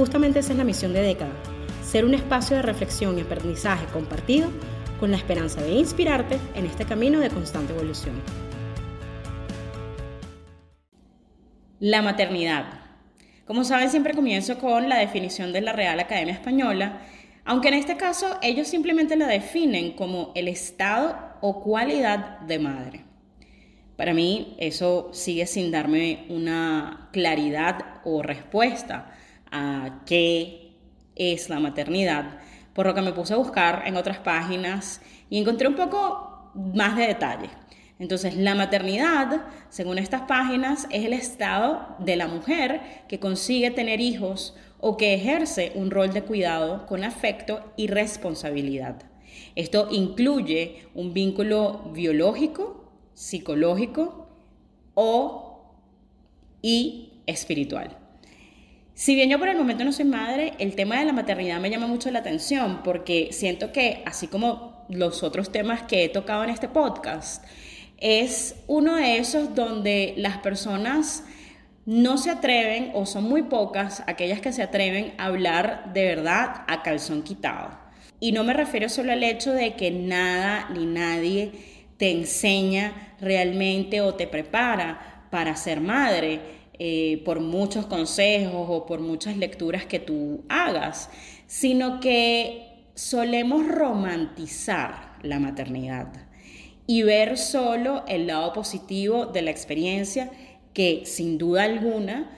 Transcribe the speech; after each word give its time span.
Justamente 0.00 0.38
esa 0.38 0.52
es 0.52 0.58
la 0.58 0.64
misión 0.64 0.94
de 0.94 1.02
Década, 1.02 1.34
ser 1.84 2.06
un 2.06 2.14
espacio 2.14 2.56
de 2.56 2.62
reflexión 2.62 3.18
y 3.18 3.20
aprendizaje 3.20 3.84
compartido 3.92 4.48
con 4.98 5.10
la 5.10 5.18
esperanza 5.18 5.60
de 5.60 5.72
inspirarte 5.72 6.38
en 6.54 6.64
este 6.64 6.86
camino 6.86 7.20
de 7.20 7.28
constante 7.28 7.74
evolución. 7.74 8.14
La 11.80 12.00
maternidad. 12.00 12.80
Como 13.46 13.62
saben, 13.62 13.90
siempre 13.90 14.14
comienzo 14.14 14.56
con 14.56 14.88
la 14.88 14.96
definición 14.96 15.52
de 15.52 15.60
la 15.60 15.74
Real 15.74 16.00
Academia 16.00 16.32
Española, 16.32 17.02
aunque 17.44 17.68
en 17.68 17.74
este 17.74 17.98
caso 17.98 18.38
ellos 18.40 18.68
simplemente 18.68 19.16
la 19.16 19.26
definen 19.26 19.92
como 19.92 20.32
el 20.34 20.48
estado 20.48 21.14
o 21.42 21.62
cualidad 21.62 22.40
de 22.40 22.58
madre. 22.58 23.04
Para 23.96 24.14
mí 24.14 24.56
eso 24.58 25.10
sigue 25.12 25.44
sin 25.44 25.70
darme 25.70 26.24
una 26.30 27.10
claridad 27.12 28.00
o 28.04 28.22
respuesta 28.22 29.12
a 29.50 30.02
qué 30.06 30.72
es 31.16 31.48
la 31.48 31.60
maternidad, 31.60 32.38
por 32.74 32.86
lo 32.86 32.94
que 32.94 33.02
me 33.02 33.12
puse 33.12 33.34
a 33.34 33.38
buscar 33.38 33.82
en 33.86 33.96
otras 33.96 34.18
páginas 34.18 35.00
y 35.28 35.38
encontré 35.38 35.68
un 35.68 35.74
poco 35.74 36.50
más 36.54 36.96
de 36.96 37.06
detalle. 37.06 37.50
Entonces, 37.98 38.34
la 38.34 38.54
maternidad, 38.54 39.42
según 39.68 39.98
estas 39.98 40.22
páginas, 40.22 40.86
es 40.90 41.04
el 41.04 41.12
estado 41.12 41.96
de 41.98 42.16
la 42.16 42.28
mujer 42.28 42.80
que 43.08 43.20
consigue 43.20 43.70
tener 43.70 44.00
hijos 44.00 44.56
o 44.78 44.96
que 44.96 45.12
ejerce 45.12 45.72
un 45.74 45.90
rol 45.90 46.10
de 46.12 46.22
cuidado 46.22 46.86
con 46.86 47.04
afecto 47.04 47.72
y 47.76 47.88
responsabilidad. 47.88 49.02
Esto 49.54 49.88
incluye 49.90 50.88
un 50.94 51.12
vínculo 51.12 51.90
biológico, 51.92 52.90
psicológico 53.12 54.28
o 54.94 55.74
y 56.62 57.20
espiritual. 57.26 57.99
Si 59.00 59.14
bien 59.14 59.30
yo 59.30 59.38
por 59.38 59.48
el 59.48 59.56
momento 59.56 59.82
no 59.82 59.92
soy 59.92 60.04
madre, 60.04 60.52
el 60.58 60.74
tema 60.74 60.98
de 60.98 61.06
la 61.06 61.14
maternidad 61.14 61.58
me 61.58 61.70
llama 61.70 61.86
mucho 61.86 62.10
la 62.10 62.18
atención 62.18 62.82
porque 62.84 63.30
siento 63.32 63.72
que, 63.72 64.02
así 64.04 64.26
como 64.26 64.84
los 64.90 65.22
otros 65.22 65.50
temas 65.50 65.84
que 65.84 66.04
he 66.04 66.10
tocado 66.10 66.44
en 66.44 66.50
este 66.50 66.68
podcast, 66.68 67.42
es 67.96 68.56
uno 68.66 68.96
de 68.96 69.16
esos 69.16 69.54
donde 69.54 70.12
las 70.18 70.36
personas 70.36 71.24
no 71.86 72.18
se 72.18 72.28
atreven 72.28 72.90
o 72.92 73.06
son 73.06 73.24
muy 73.24 73.44
pocas 73.44 74.02
aquellas 74.06 74.42
que 74.42 74.52
se 74.52 74.62
atreven 74.62 75.14
a 75.16 75.24
hablar 75.28 75.94
de 75.94 76.04
verdad 76.04 76.64
a 76.68 76.82
calzón 76.82 77.22
quitado. 77.22 77.70
Y 78.20 78.32
no 78.32 78.44
me 78.44 78.52
refiero 78.52 78.90
solo 78.90 79.12
al 79.12 79.22
hecho 79.22 79.54
de 79.54 79.76
que 79.76 79.90
nada 79.90 80.68
ni 80.74 80.84
nadie 80.84 81.52
te 81.96 82.10
enseña 82.10 83.14
realmente 83.18 84.02
o 84.02 84.14
te 84.14 84.26
prepara 84.26 85.24
para 85.30 85.56
ser 85.56 85.80
madre 85.80 86.59
eh, 86.82 87.20
por 87.26 87.40
muchos 87.40 87.84
consejos 87.84 88.66
o 88.70 88.86
por 88.86 89.00
muchas 89.00 89.36
lecturas 89.36 89.84
que 89.84 89.98
tú 89.98 90.44
hagas, 90.48 91.10
sino 91.46 92.00
que 92.00 92.86
solemos 92.94 93.68
romantizar 93.68 95.12
la 95.22 95.38
maternidad 95.38 96.10
y 96.86 97.02
ver 97.02 97.36
solo 97.36 98.02
el 98.08 98.28
lado 98.28 98.54
positivo 98.54 99.26
de 99.26 99.42
la 99.42 99.50
experiencia 99.50 100.30
que 100.72 101.02
sin 101.04 101.36
duda 101.36 101.64
alguna, 101.64 102.30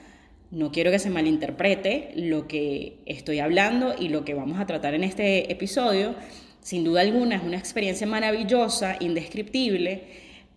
no 0.51 0.73
quiero 0.73 0.91
que 0.91 0.99
se 0.99 1.09
malinterprete 1.09 2.11
lo 2.17 2.49
que 2.49 2.97
estoy 3.07 3.39
hablando 3.39 3.95
y 3.97 4.09
lo 4.09 4.25
que 4.25 4.35
vamos 4.35 4.59
a 4.59 4.67
tratar 4.67 4.95
en 4.95 5.05
este 5.05 5.53
episodio, 5.53 6.17
sin 6.61 6.83
duda 6.83 7.03
alguna 7.03 7.37
es 7.37 7.45
una 7.45 7.59
experiencia 7.59 8.09
maravillosa, 8.09 8.97
indescriptible, 8.99 10.03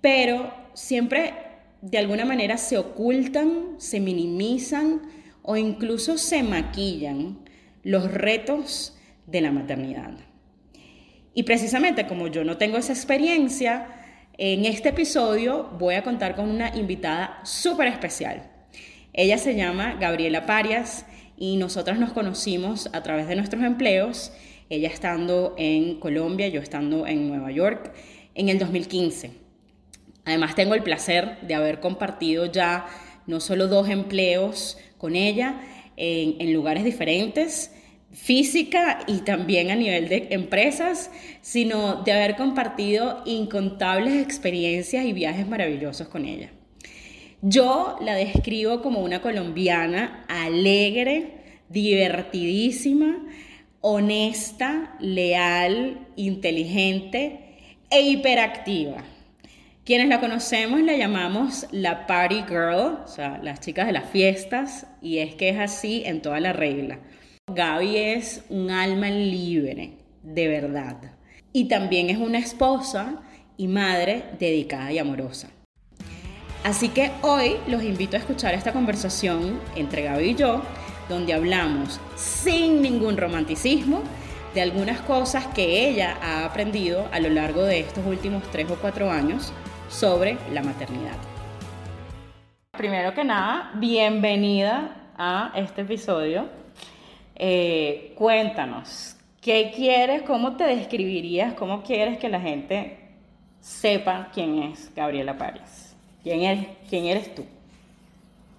pero 0.02 0.52
siempre 0.74 1.45
de 1.86 2.00
alguna 2.00 2.26
manera 2.26 2.58
se 2.58 2.80
ocultan, 2.80 3.76
se 3.78 4.00
minimizan 4.00 5.04
o 5.44 5.56
incluso 5.56 6.18
se 6.18 6.42
maquillan 6.42 7.38
los 7.84 8.12
retos 8.12 8.98
de 9.28 9.42
la 9.42 9.52
maternidad. 9.52 10.18
Y 11.36 11.44
precisamente 11.44 12.08
como 12.08 12.28
yo 12.28 12.44
no 12.44 12.58
tengo 12.58 12.78
esa 12.78 12.92
experiencia, 12.92 13.86
en 14.40 14.66
este 14.66 14.90
episodio 14.90 15.70
voy 15.78 15.94
a 15.94 16.04
contar 16.04 16.36
con 16.36 16.50
una 16.50 16.76
invitada 16.76 17.40
súper 17.44 17.88
especial. 17.88 18.50
Ella 19.14 19.38
se 19.38 19.56
llama 19.56 19.96
Gabriela 20.00 20.48
Parias 20.48 21.06
y 21.38 21.58
nosotras 21.58 22.00
nos 22.00 22.14
conocimos 22.14 22.90
a 22.94 23.04
través 23.04 23.28
de 23.28 23.36
nuestros 23.36 23.64
empleos, 23.64 24.34
ella 24.72 24.90
estando 24.90 25.54
en 25.60 26.00
Colombia, 26.00 26.48
yo 26.48 26.62
estando 26.62 27.06
en 27.06 27.28
Nueva 27.28 27.52
York, 27.52 27.94
en 28.34 28.50
el 28.50 28.58
2015. 28.58 29.45
Además 30.26 30.56
tengo 30.56 30.74
el 30.74 30.84
placer 30.84 31.38
de 31.42 31.56
haber 31.56 31.80
compartido 31.80 32.46
ya 32.48 32.88
no 33.28 33.40
solo 33.40 33.68
dos 33.68 33.90
empleos 33.90 34.78
con 34.98 35.16
ella 35.16 35.62
en, 35.98 36.54
lugares 36.54 36.84
diferentes, 36.84 37.72
física 38.12 39.00
y 39.08 39.20
también 39.20 39.72
a 39.72 39.76
nivel 39.76 40.10
de 40.10 40.28
empresas, 40.32 41.12
sino 41.42 42.04
de 42.04 42.12
haber 42.12 42.36
compartido 42.36 43.22
incontables 43.26 44.22
experiencias 44.22 45.06
y 45.06 45.14
viajes 45.14 45.48
maravillosos 45.48 46.08
con 46.08 46.26
ella. 46.26 46.52
Yo 47.42 47.98
la 48.02 48.16
describo 48.16 48.82
como 48.82 49.02
una 49.02 49.22
colombiana 49.22 50.26
alegre, 50.28 51.62
divertidísima, 51.70 53.26
honesta, 53.82 54.96
leal, 55.00 56.08
inteligente 56.16 57.40
e 57.92 58.02
hiperactiva. 58.02 59.04
Quienes 59.86 60.08
la 60.08 60.20
conocemos 60.20 60.82
la 60.82 60.98
llamamos 60.98 61.68
la 61.70 62.08
party 62.08 62.46
girl, 62.48 62.98
o 63.06 63.08
sea, 63.08 63.40
las 63.44 63.60
chicas 63.60 63.86
de 63.86 63.94
las 63.94 64.10
fiestas, 64.10 64.88
y 65.00 65.20
es 65.20 65.36
que 65.36 65.50
es 65.50 65.60
así 65.60 66.02
en 66.08 66.24
toda 66.24 66.40
la 66.40 66.54
regla. 66.54 66.98
Gaby 67.54 67.96
es 67.96 68.44
un 68.50 68.72
alma 68.72 69.12
libre, 69.12 69.92
de 70.24 70.48
verdad. 70.48 70.98
Y 71.54 71.68
también 71.68 72.10
es 72.10 72.18
una 72.18 72.40
esposa 72.40 73.22
y 73.58 73.68
madre 73.68 74.24
dedicada 74.40 74.92
y 74.92 74.98
amorosa. 74.98 75.50
Así 76.64 76.90
que 76.90 77.12
hoy 77.22 77.58
los 77.68 77.84
invito 77.84 78.16
a 78.18 78.22
escuchar 78.22 78.56
esta 78.56 78.74
conversación 78.74 79.60
entre 79.76 80.02
Gaby 80.02 80.30
y 80.32 80.36
yo, 80.36 80.64
donde 81.10 81.32
hablamos 81.34 82.00
sin 82.16 82.82
ningún 82.82 83.18
romanticismo 83.18 84.02
de 84.56 84.64
algunas 84.64 85.00
cosas 85.02 85.46
que 85.46 85.88
ella 85.88 86.18
ha 86.24 86.44
aprendido 86.44 87.08
a 87.12 87.20
lo 87.20 87.30
largo 87.30 87.62
de 87.62 87.82
estos 87.82 88.04
últimos 88.04 88.42
tres 88.52 88.66
o 88.72 88.78
cuatro 88.78 89.12
años 89.12 89.54
sobre 89.90 90.38
la 90.52 90.62
maternidad. 90.62 91.16
Primero 92.72 93.14
que 93.14 93.24
nada, 93.24 93.72
bienvenida 93.76 95.12
a 95.18 95.52
este 95.56 95.82
episodio. 95.82 96.50
Eh, 97.36 98.14
cuéntanos, 98.18 99.16
¿qué 99.42 99.72
quieres? 99.76 100.24
¿Cómo 100.24 100.58
te 100.58 100.66
describirías? 100.66 101.54
¿Cómo 101.54 101.84
quieres 101.84 102.18
que 102.18 102.30
la 102.30 102.40
gente 102.40 103.16
sepa 103.62 104.30
quién 104.34 104.64
es 104.64 104.94
Gabriela 104.94 105.38
Párez? 105.38 105.96
¿Quién 106.22 106.42
eres, 106.42 106.68
quién 106.90 107.06
eres 107.06 107.34
tú? 107.34 107.46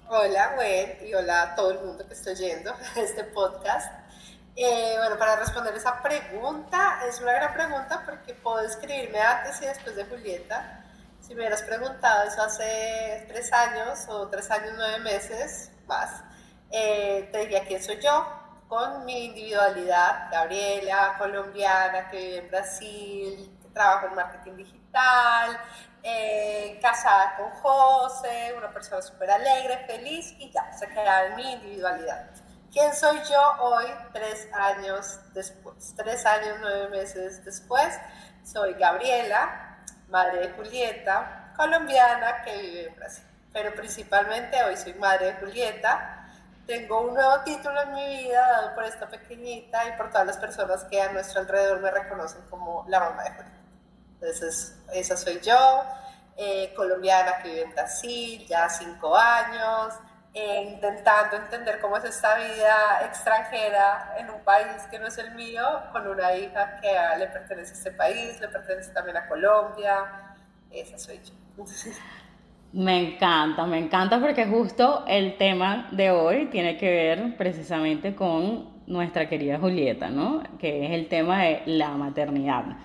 Hola, 0.08 0.54
Gwen, 0.54 1.08
y 1.08 1.14
hola 1.14 1.42
a 1.42 1.54
todo 1.56 1.72
el 1.72 1.80
mundo 1.80 2.06
que 2.06 2.14
está 2.14 2.30
oyendo 2.30 2.72
este 2.96 3.24
podcast. 3.24 3.92
Eh, 4.54 4.94
bueno, 4.96 5.18
para 5.18 5.36
responder 5.36 5.74
esa 5.74 6.02
pregunta, 6.02 7.00
es 7.06 7.20
una 7.20 7.32
gran 7.32 7.52
pregunta 7.52 8.02
porque 8.06 8.32
puedo 8.32 8.60
escribirme 8.60 9.20
antes 9.20 9.60
y 9.60 9.66
después 9.66 9.96
de 9.96 10.04
Julieta. 10.06 10.85
Si 11.26 11.34
me 11.34 11.40
hubieras 11.40 11.62
preguntado 11.62 12.22
eso 12.22 12.40
hace 12.40 13.24
tres 13.26 13.52
años 13.52 14.06
o 14.08 14.28
tres 14.28 14.48
años, 14.48 14.74
nueve 14.76 15.00
meses 15.00 15.72
más, 15.86 16.22
eh, 16.70 17.28
te 17.32 17.38
diría 17.40 17.64
quién 17.64 17.82
soy 17.82 17.98
yo, 18.00 18.24
con 18.68 19.04
mi 19.04 19.24
individualidad, 19.24 20.30
Gabriela, 20.30 21.16
colombiana, 21.18 22.08
que 22.10 22.16
vive 22.16 22.36
en 22.38 22.48
Brasil, 22.48 23.58
que 23.60 23.68
trabaja 23.70 24.06
en 24.06 24.14
marketing 24.14 24.56
digital, 24.56 25.60
eh, 26.04 26.78
casada 26.80 27.34
con 27.38 27.50
José, 27.50 28.54
una 28.56 28.72
persona 28.72 29.02
súper 29.02 29.28
alegre, 29.28 29.84
feliz 29.84 30.32
y 30.38 30.52
ya, 30.52 30.72
se 30.74 30.86
queda 30.86 31.26
en 31.26 31.34
mi 31.34 31.52
individualidad. 31.54 32.30
¿Quién 32.70 32.94
soy 32.94 33.20
yo 33.28 33.40
hoy, 33.62 33.86
tres 34.12 34.46
años 34.52 35.18
después? 35.32 35.92
Tres 35.96 36.24
años, 36.24 36.58
nueve 36.60 36.88
meses 36.90 37.44
después, 37.44 37.98
soy 38.44 38.74
Gabriela, 38.74 39.65
madre 40.08 40.40
de 40.40 40.50
Julieta, 40.50 41.52
colombiana 41.56 42.42
que 42.44 42.56
vive 42.60 42.86
en 42.88 42.96
Brasil. 42.96 43.24
Pero 43.52 43.74
principalmente 43.74 44.62
hoy 44.62 44.76
soy 44.76 44.94
madre 44.94 45.26
de 45.26 45.32
Julieta, 45.34 46.16
tengo 46.66 47.00
un 47.00 47.14
nuevo 47.14 47.40
título 47.44 47.80
en 47.80 47.94
mi 47.94 48.24
vida 48.24 48.40
dado 48.40 48.74
por 48.74 48.84
esta 48.84 49.08
pequeñita 49.08 49.88
y 49.88 49.96
por 49.96 50.10
todas 50.10 50.26
las 50.26 50.36
personas 50.36 50.84
que 50.84 51.00
a 51.00 51.12
nuestro 51.12 51.40
alrededor 51.40 51.80
me 51.80 51.90
reconocen 51.90 52.42
como 52.50 52.84
la 52.88 53.00
mamá 53.00 53.22
de 53.22 53.30
Julieta. 53.30 53.56
Entonces, 54.20 54.76
esa 54.92 55.16
soy 55.16 55.40
yo, 55.40 55.84
eh, 56.36 56.74
colombiana 56.74 57.38
que 57.38 57.48
vive 57.48 57.62
en 57.62 57.72
Brasil, 57.72 58.46
ya 58.48 58.68
cinco 58.68 59.16
años, 59.16 59.94
eh, 60.38 60.68
intentando 60.74 61.34
entender 61.34 61.80
cómo 61.80 61.96
es 61.96 62.04
esta 62.04 62.36
vida 62.36 63.06
extranjera 63.06 64.14
en 64.18 64.28
un 64.28 64.40
país 64.40 64.82
que 64.90 64.98
no 64.98 65.06
es 65.06 65.16
el 65.16 65.34
mío, 65.34 65.62
con 65.92 66.06
una 66.06 66.34
hija 66.36 66.78
que 66.82 66.92
le 67.18 67.26
pertenece 67.28 67.70
a 67.72 67.76
este 67.76 67.92
país, 67.92 68.38
le 68.38 68.48
pertenece 68.48 68.92
también 68.92 69.16
a 69.16 69.26
Colombia. 69.26 70.36
Esa 70.70 70.98
soy 70.98 71.20
yo. 71.24 71.32
Me 72.74 73.14
encanta, 73.14 73.64
me 73.64 73.78
encanta 73.78 74.20
porque 74.20 74.44
justo 74.44 75.04
el 75.08 75.38
tema 75.38 75.88
de 75.92 76.10
hoy 76.10 76.50
tiene 76.50 76.76
que 76.76 76.90
ver 76.90 77.36
precisamente 77.38 78.14
con 78.14 78.82
nuestra 78.86 79.30
querida 79.30 79.58
Julieta, 79.58 80.10
¿no? 80.10 80.42
Que 80.58 80.84
es 80.84 80.90
el 80.92 81.08
tema 81.08 81.44
de 81.44 81.62
la 81.64 81.92
maternidad. 81.92 82.76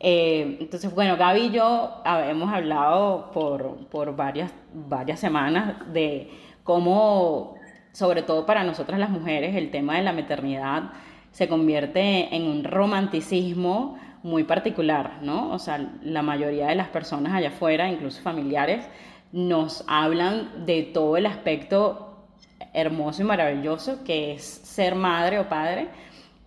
Eh, 0.00 0.56
entonces, 0.58 0.94
bueno, 0.94 1.18
Gaby 1.18 1.40
y 1.40 1.50
yo 1.50 2.02
hemos 2.26 2.50
hablado 2.50 3.30
por, 3.30 3.88
por 3.88 4.16
varias, 4.16 4.50
varias 4.72 5.20
semanas 5.20 5.92
de 5.92 6.30
cómo, 6.64 7.54
sobre 7.92 8.22
todo 8.22 8.44
para 8.46 8.64
nosotras 8.64 8.98
las 8.98 9.10
mujeres, 9.10 9.54
el 9.54 9.70
tema 9.70 9.96
de 9.96 10.02
la 10.02 10.12
maternidad 10.12 10.90
se 11.30 11.48
convierte 11.48 12.34
en 12.34 12.44
un 12.44 12.64
romanticismo 12.64 13.98
muy 14.22 14.44
particular, 14.44 15.18
¿no? 15.20 15.52
O 15.52 15.58
sea, 15.58 15.92
la 16.02 16.22
mayoría 16.22 16.68
de 16.68 16.74
las 16.74 16.88
personas 16.88 17.34
allá 17.34 17.48
afuera, 17.48 17.90
incluso 17.90 18.22
familiares, 18.22 18.84
nos 19.32 19.84
hablan 19.86 20.64
de 20.64 20.82
todo 20.82 21.16
el 21.16 21.26
aspecto 21.26 22.26
hermoso 22.72 23.22
y 23.22 23.24
maravilloso 23.24 24.02
que 24.04 24.32
es 24.32 24.44
ser 24.44 24.94
madre 24.94 25.38
o 25.38 25.48
padre, 25.48 25.88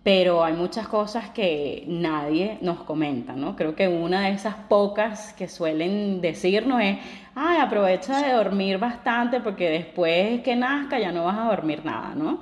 pero 0.02 0.44
hay 0.44 0.54
muchas 0.54 0.88
cosas 0.88 1.30
que 1.30 1.84
nadie 1.86 2.58
nos 2.60 2.80
comenta, 2.84 3.34
¿no? 3.34 3.56
Creo 3.56 3.74
que 3.74 3.88
una 3.88 4.22
de 4.22 4.30
esas 4.32 4.54
pocas 4.54 5.32
que 5.34 5.48
suelen 5.48 6.20
decirnos 6.20 6.80
es, 6.82 6.98
ay, 7.34 7.58
aprovecha 7.58 8.22
de 8.22 8.32
dormir 8.32 8.78
bastante 8.78 9.40
porque 9.40 9.68
después 9.68 10.40
que 10.42 10.56
nazca 10.56 10.98
ya 10.98 11.12
no 11.12 11.24
vas 11.24 11.38
a 11.38 11.50
dormir 11.50 11.84
nada, 11.84 12.14
¿no? 12.14 12.40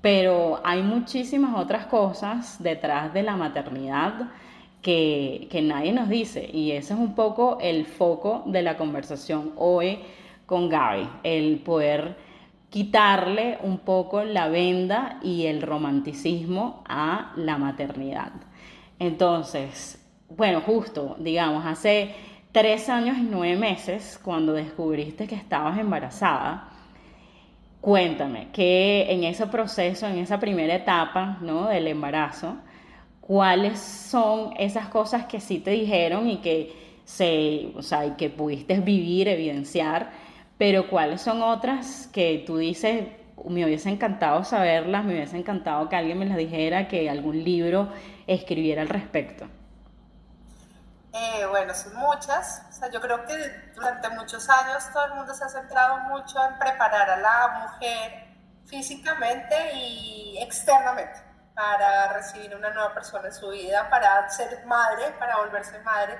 Pero 0.00 0.60
hay 0.64 0.82
muchísimas 0.82 1.56
otras 1.56 1.86
cosas 1.86 2.62
detrás 2.62 3.12
de 3.12 3.22
la 3.22 3.36
maternidad 3.36 4.30
que, 4.80 5.48
que 5.50 5.62
nadie 5.62 5.92
nos 5.92 6.08
dice 6.08 6.48
y 6.52 6.72
ese 6.72 6.92
es 6.92 6.98
un 6.98 7.14
poco 7.14 7.58
el 7.60 7.86
foco 7.86 8.42
de 8.46 8.62
la 8.62 8.76
conversación 8.76 9.52
hoy 9.56 9.98
con 10.46 10.68
Gaby, 10.68 11.08
el 11.22 11.58
poder 11.58 12.16
quitarle 12.74 13.56
un 13.62 13.78
poco 13.78 14.24
la 14.24 14.48
venda 14.48 15.20
y 15.22 15.46
el 15.46 15.62
romanticismo 15.62 16.82
a 16.88 17.30
la 17.36 17.56
maternidad. 17.56 18.32
Entonces, 18.98 20.04
bueno, 20.28 20.60
justo, 20.60 21.14
digamos, 21.20 21.64
hace 21.66 22.16
tres 22.50 22.88
años 22.88 23.16
y 23.16 23.28
nueve 23.30 23.56
meses, 23.56 24.18
cuando 24.20 24.54
descubriste 24.54 25.28
que 25.28 25.36
estabas 25.36 25.78
embarazada, 25.78 26.68
cuéntame, 27.80 28.48
que 28.52 29.06
en 29.08 29.22
ese 29.22 29.46
proceso, 29.46 30.08
en 30.08 30.18
esa 30.18 30.40
primera 30.40 30.74
etapa 30.74 31.38
¿no? 31.42 31.68
del 31.68 31.86
embarazo, 31.86 32.56
¿cuáles 33.20 33.78
son 33.78 34.52
esas 34.58 34.88
cosas 34.88 35.26
que 35.26 35.38
sí 35.38 35.60
te 35.60 35.70
dijeron 35.70 36.28
y 36.28 36.38
que, 36.38 36.72
se, 37.04 37.68
o 37.76 37.82
sea, 37.82 38.04
y 38.04 38.10
que 38.16 38.30
pudiste 38.30 38.80
vivir, 38.80 39.28
evidenciar? 39.28 40.23
Pero 40.64 40.88
¿cuáles 40.88 41.20
son 41.20 41.42
otras 41.42 42.08
que 42.10 42.42
tú 42.46 42.56
dices, 42.56 43.06
me 43.44 43.66
hubiese 43.66 43.90
encantado 43.90 44.44
saberlas, 44.44 45.04
me 45.04 45.12
hubiese 45.12 45.36
encantado 45.36 45.90
que 45.90 45.96
alguien 45.96 46.18
me 46.18 46.24
las 46.24 46.38
dijera, 46.38 46.88
que 46.88 47.10
algún 47.10 47.44
libro 47.44 47.92
escribiera 48.26 48.80
al 48.80 48.88
respecto? 48.88 49.44
Eh, 51.12 51.44
bueno, 51.50 51.74
son 51.74 51.94
muchas. 51.96 52.62
O 52.70 52.72
sea, 52.72 52.90
yo 52.90 52.98
creo 53.02 53.26
que 53.26 53.34
durante 53.74 54.08
muchos 54.08 54.48
años 54.48 54.90
todo 54.90 55.04
el 55.04 55.14
mundo 55.16 55.34
se 55.34 55.44
ha 55.44 55.50
centrado 55.50 55.98
mucho 56.08 56.42
en 56.42 56.58
preparar 56.58 57.10
a 57.10 57.18
la 57.18 57.68
mujer 57.68 58.28
físicamente 58.64 59.54
y 59.74 60.38
externamente 60.40 61.20
para 61.54 62.10
recibir 62.14 62.56
una 62.56 62.70
nueva 62.70 62.94
persona 62.94 63.28
en 63.28 63.34
su 63.34 63.50
vida, 63.50 63.90
para 63.90 64.26
ser 64.30 64.64
madre, 64.64 65.10
para 65.18 65.36
volverse 65.36 65.78
madre 65.80 66.18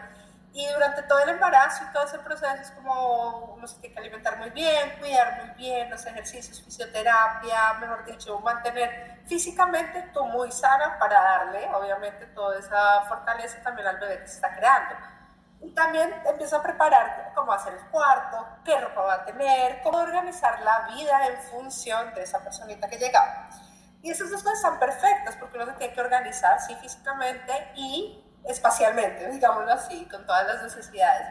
y 0.54 0.68
durante 0.68 1.02
todo 1.02 1.18
el 1.18 1.30
embarazo 1.30 1.82
y 1.82 1.92
todo 1.92 2.04
ese 2.04 2.20
proceso 2.20 2.54
es 2.62 2.70
como 2.70 3.54
uno 3.56 3.66
se 3.66 3.76
tiene 3.80 3.92
que 3.92 4.00
alimentar 4.00 4.38
muy 4.38 4.50
bien, 4.50 4.98
cuidar 5.00 5.44
muy 5.44 5.52
bien, 5.56 5.90
los 5.90 6.06
ejercicios, 6.06 6.62
fisioterapia, 6.62 7.74
mejor 7.80 8.04
dicho, 8.04 8.38
mantener 8.38 9.20
físicamente 9.26 10.10
tú 10.14 10.24
muy 10.26 10.52
sana 10.52 10.96
para 11.00 11.20
darle, 11.20 11.68
obviamente, 11.74 12.26
toda 12.26 12.56
esa 12.56 13.02
fortaleza 13.08 13.60
también 13.64 13.88
al 13.88 13.98
bebé 13.98 14.20
que 14.20 14.28
se 14.28 14.36
está 14.36 14.54
creando. 14.54 14.94
Y 15.60 15.74
también 15.74 16.14
empieza 16.24 16.58
a 16.58 16.62
preparar 16.62 17.32
cómo 17.34 17.52
hacer 17.52 17.74
el 17.74 17.90
cuarto, 17.90 18.46
qué 18.64 18.80
ropa 18.80 19.02
va 19.02 19.14
a 19.14 19.24
tener, 19.24 19.82
cómo 19.82 19.98
organizar 19.98 20.60
la 20.60 20.86
vida 20.94 21.26
en 21.26 21.42
función 21.50 22.14
de 22.14 22.22
esa 22.22 22.38
personita 22.44 22.88
que 22.88 22.98
llegaba. 22.98 23.48
Y 24.02 24.10
esas 24.12 24.30
dos 24.30 24.44
cosas 24.44 24.58
están 24.58 24.78
perfectas 24.78 25.34
porque 25.34 25.56
uno 25.56 25.66
se 25.66 25.72
tiene 25.72 25.94
que 25.94 26.00
organizar, 26.00 26.60
sí, 26.60 26.76
físicamente 26.76 27.72
y 27.74 28.23
espacialmente, 28.44 29.28
digámoslo 29.30 29.72
así, 29.72 30.06
con 30.06 30.24
todas 30.26 30.46
las 30.46 30.62
necesidades. 30.62 31.26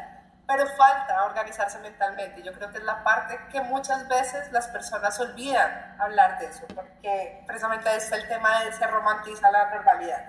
Pero 0.45 0.68
falta 0.75 1.24
organizarse 1.25 1.80
mentalmente. 1.80 2.44
Yo 2.44 2.51
creo 2.54 2.69
que 2.69 2.80
es 2.80 2.83
la 2.83 3.04
parte 3.04 3.39
que 3.51 3.62
muchas 3.62 4.07
veces 4.10 4.51
las 4.51 4.68
personas 4.68 5.18
olvidan 5.19 5.95
hablar 6.00 6.38
de 6.39 6.48
eso, 6.48 6.65
porque 6.75 7.44
precisamente 7.48 7.95
es 7.95 8.12
el 8.12 8.27
tema 8.27 8.63
de 8.63 8.74
se 8.74 8.86
romantiza 8.88 9.50
la 9.51 9.69
normalidad. 9.69 10.21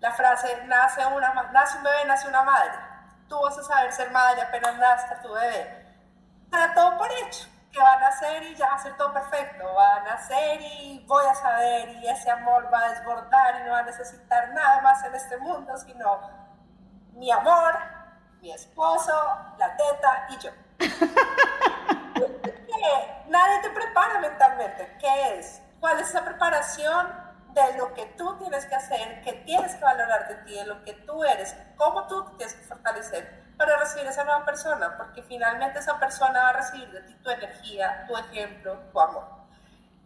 La 0.00 0.12
frase, 0.12 0.64
nace, 0.66 1.06
una, 1.06 1.32
nace 1.52 1.78
un 1.78 1.84
bebé, 1.84 2.04
nace 2.06 2.28
una 2.28 2.42
madre. 2.42 2.72
Tú 3.28 3.40
vas 3.40 3.56
a 3.56 3.62
saber 3.62 3.92
ser 3.92 4.10
madre 4.10 4.42
apenas 4.42 4.76
nazca 4.76 5.22
tu 5.22 5.32
bebé. 5.32 5.86
Está 6.44 6.74
todo 6.74 6.98
por 6.98 7.10
hecho, 7.10 7.48
que 7.72 7.80
van 7.80 8.02
a 8.02 8.08
hacer 8.08 8.42
y 8.44 8.54
ya 8.54 8.68
va 8.68 8.74
a 8.74 8.82
ser 8.82 8.96
todo 8.96 9.12
perfecto. 9.12 9.74
Van 9.74 10.06
a 10.06 10.14
hacer 10.14 10.60
y 10.60 11.04
voy 11.06 11.24
a 11.26 11.34
saber 11.34 11.88
y 11.88 12.06
ese 12.06 12.30
amor 12.30 12.72
va 12.72 12.80
a 12.80 12.90
desbordar 12.90 13.60
y 13.60 13.64
no 13.64 13.72
va 13.72 13.78
a 13.78 13.82
necesitar 13.82 14.50
nada 14.50 14.80
más 14.82 15.02
en 15.04 15.14
este 15.14 15.38
mundo, 15.38 15.76
sino 15.78 16.20
mi 17.14 17.30
amor, 17.30 17.78
mi 18.40 18.52
esposo, 18.52 19.12
la 19.58 19.76
teta 19.76 20.26
y 20.28 20.38
yo. 20.38 20.50
Nadie 23.28 23.60
te 23.62 23.70
prepara 23.70 24.18
mentalmente. 24.20 24.96
¿Qué 25.00 25.38
es? 25.38 25.62
¿Cuál 25.80 25.98
es 26.00 26.10
esa 26.10 26.24
preparación 26.24 27.21
de 27.54 27.78
lo 27.78 27.92
que 27.94 28.06
tú 28.16 28.36
tienes 28.38 28.66
que 28.66 28.74
hacer, 28.74 29.20
que 29.22 29.32
tienes 29.44 29.74
que 29.74 29.84
valorar 29.84 30.28
de 30.28 30.34
ti, 30.36 30.54
de 30.54 30.66
lo 30.66 30.82
que 30.84 30.94
tú 30.94 31.24
eres, 31.24 31.54
cómo 31.76 32.06
tú 32.06 32.24
tienes 32.36 32.54
que 32.54 32.64
fortalecer 32.64 33.42
para 33.56 33.76
recibir 33.78 34.06
esa 34.06 34.24
nueva 34.24 34.44
persona? 34.44 34.96
Porque 34.96 35.22
finalmente 35.22 35.78
esa 35.78 35.98
persona 35.98 36.42
va 36.42 36.48
a 36.50 36.52
recibir 36.54 36.90
de 36.90 37.02
ti 37.02 37.14
tu 37.22 37.30
energía, 37.30 38.04
tu 38.06 38.16
ejemplo, 38.16 38.78
tu 38.92 39.00
amor. 39.00 39.42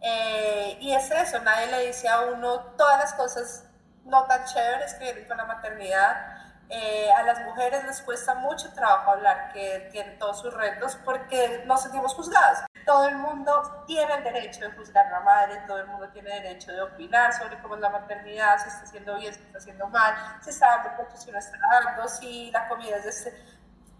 Eh, 0.01 0.77
y 0.79 0.93
es 0.93 1.09
eso, 1.09 1.39
nadie 1.39 1.67
le 1.67 1.87
dice 1.87 2.07
a 2.07 2.21
uno 2.21 2.59
todas 2.77 2.99
las 2.99 3.13
cosas 3.13 3.63
no 4.03 4.25
tan 4.25 4.45
chéveres 4.45 4.93
que 4.95 5.05
vienen 5.05 5.27
con 5.27 5.37
la 5.37 5.45
maternidad 5.45 6.36
eh, 6.69 7.09
a 7.13 7.23
las 7.23 7.39
mujeres 7.45 7.85
les 7.85 8.01
cuesta 8.01 8.35
mucho 8.35 8.73
trabajo 8.73 9.11
hablar 9.11 9.53
que 9.53 9.87
tienen 9.91 10.19
todos 10.19 10.41
sus 10.41 10.53
retos 10.53 10.97
porque 11.05 11.63
nos 11.65 11.83
sentimos 11.83 12.13
juzgadas. 12.13 12.65
Todo 12.85 13.07
el 13.07 13.15
mundo 13.15 13.83
tiene 13.87 14.13
el 14.15 14.23
derecho 14.23 14.61
de 14.61 14.71
juzgar 14.71 15.07
a 15.07 15.11
la 15.11 15.19
madre, 15.21 15.61
todo 15.65 15.79
el 15.79 15.87
mundo 15.87 16.09
tiene 16.09 16.29
derecho 16.41 16.71
de 16.73 16.81
opinar 16.81 17.33
sobre 17.33 17.57
cómo 17.61 17.75
es 17.75 17.81
la 17.81 17.89
maternidad, 17.89 18.57
si 18.61 18.67
está 18.67 18.83
haciendo 18.83 19.15
bien, 19.15 19.33
si 19.33 19.41
está 19.41 19.57
haciendo 19.59 19.87
mal, 19.87 20.13
si 20.41 20.49
está 20.49 20.67
dando 20.67 20.97
pecho, 20.97 21.17
si 21.17 21.31
no 21.31 21.39
está 21.39 21.57
dando, 21.71 22.07
si 22.07 22.51
la 22.51 22.67
comida 22.67 22.97
es 22.97 23.03
de 23.03 23.09
este... 23.09 23.45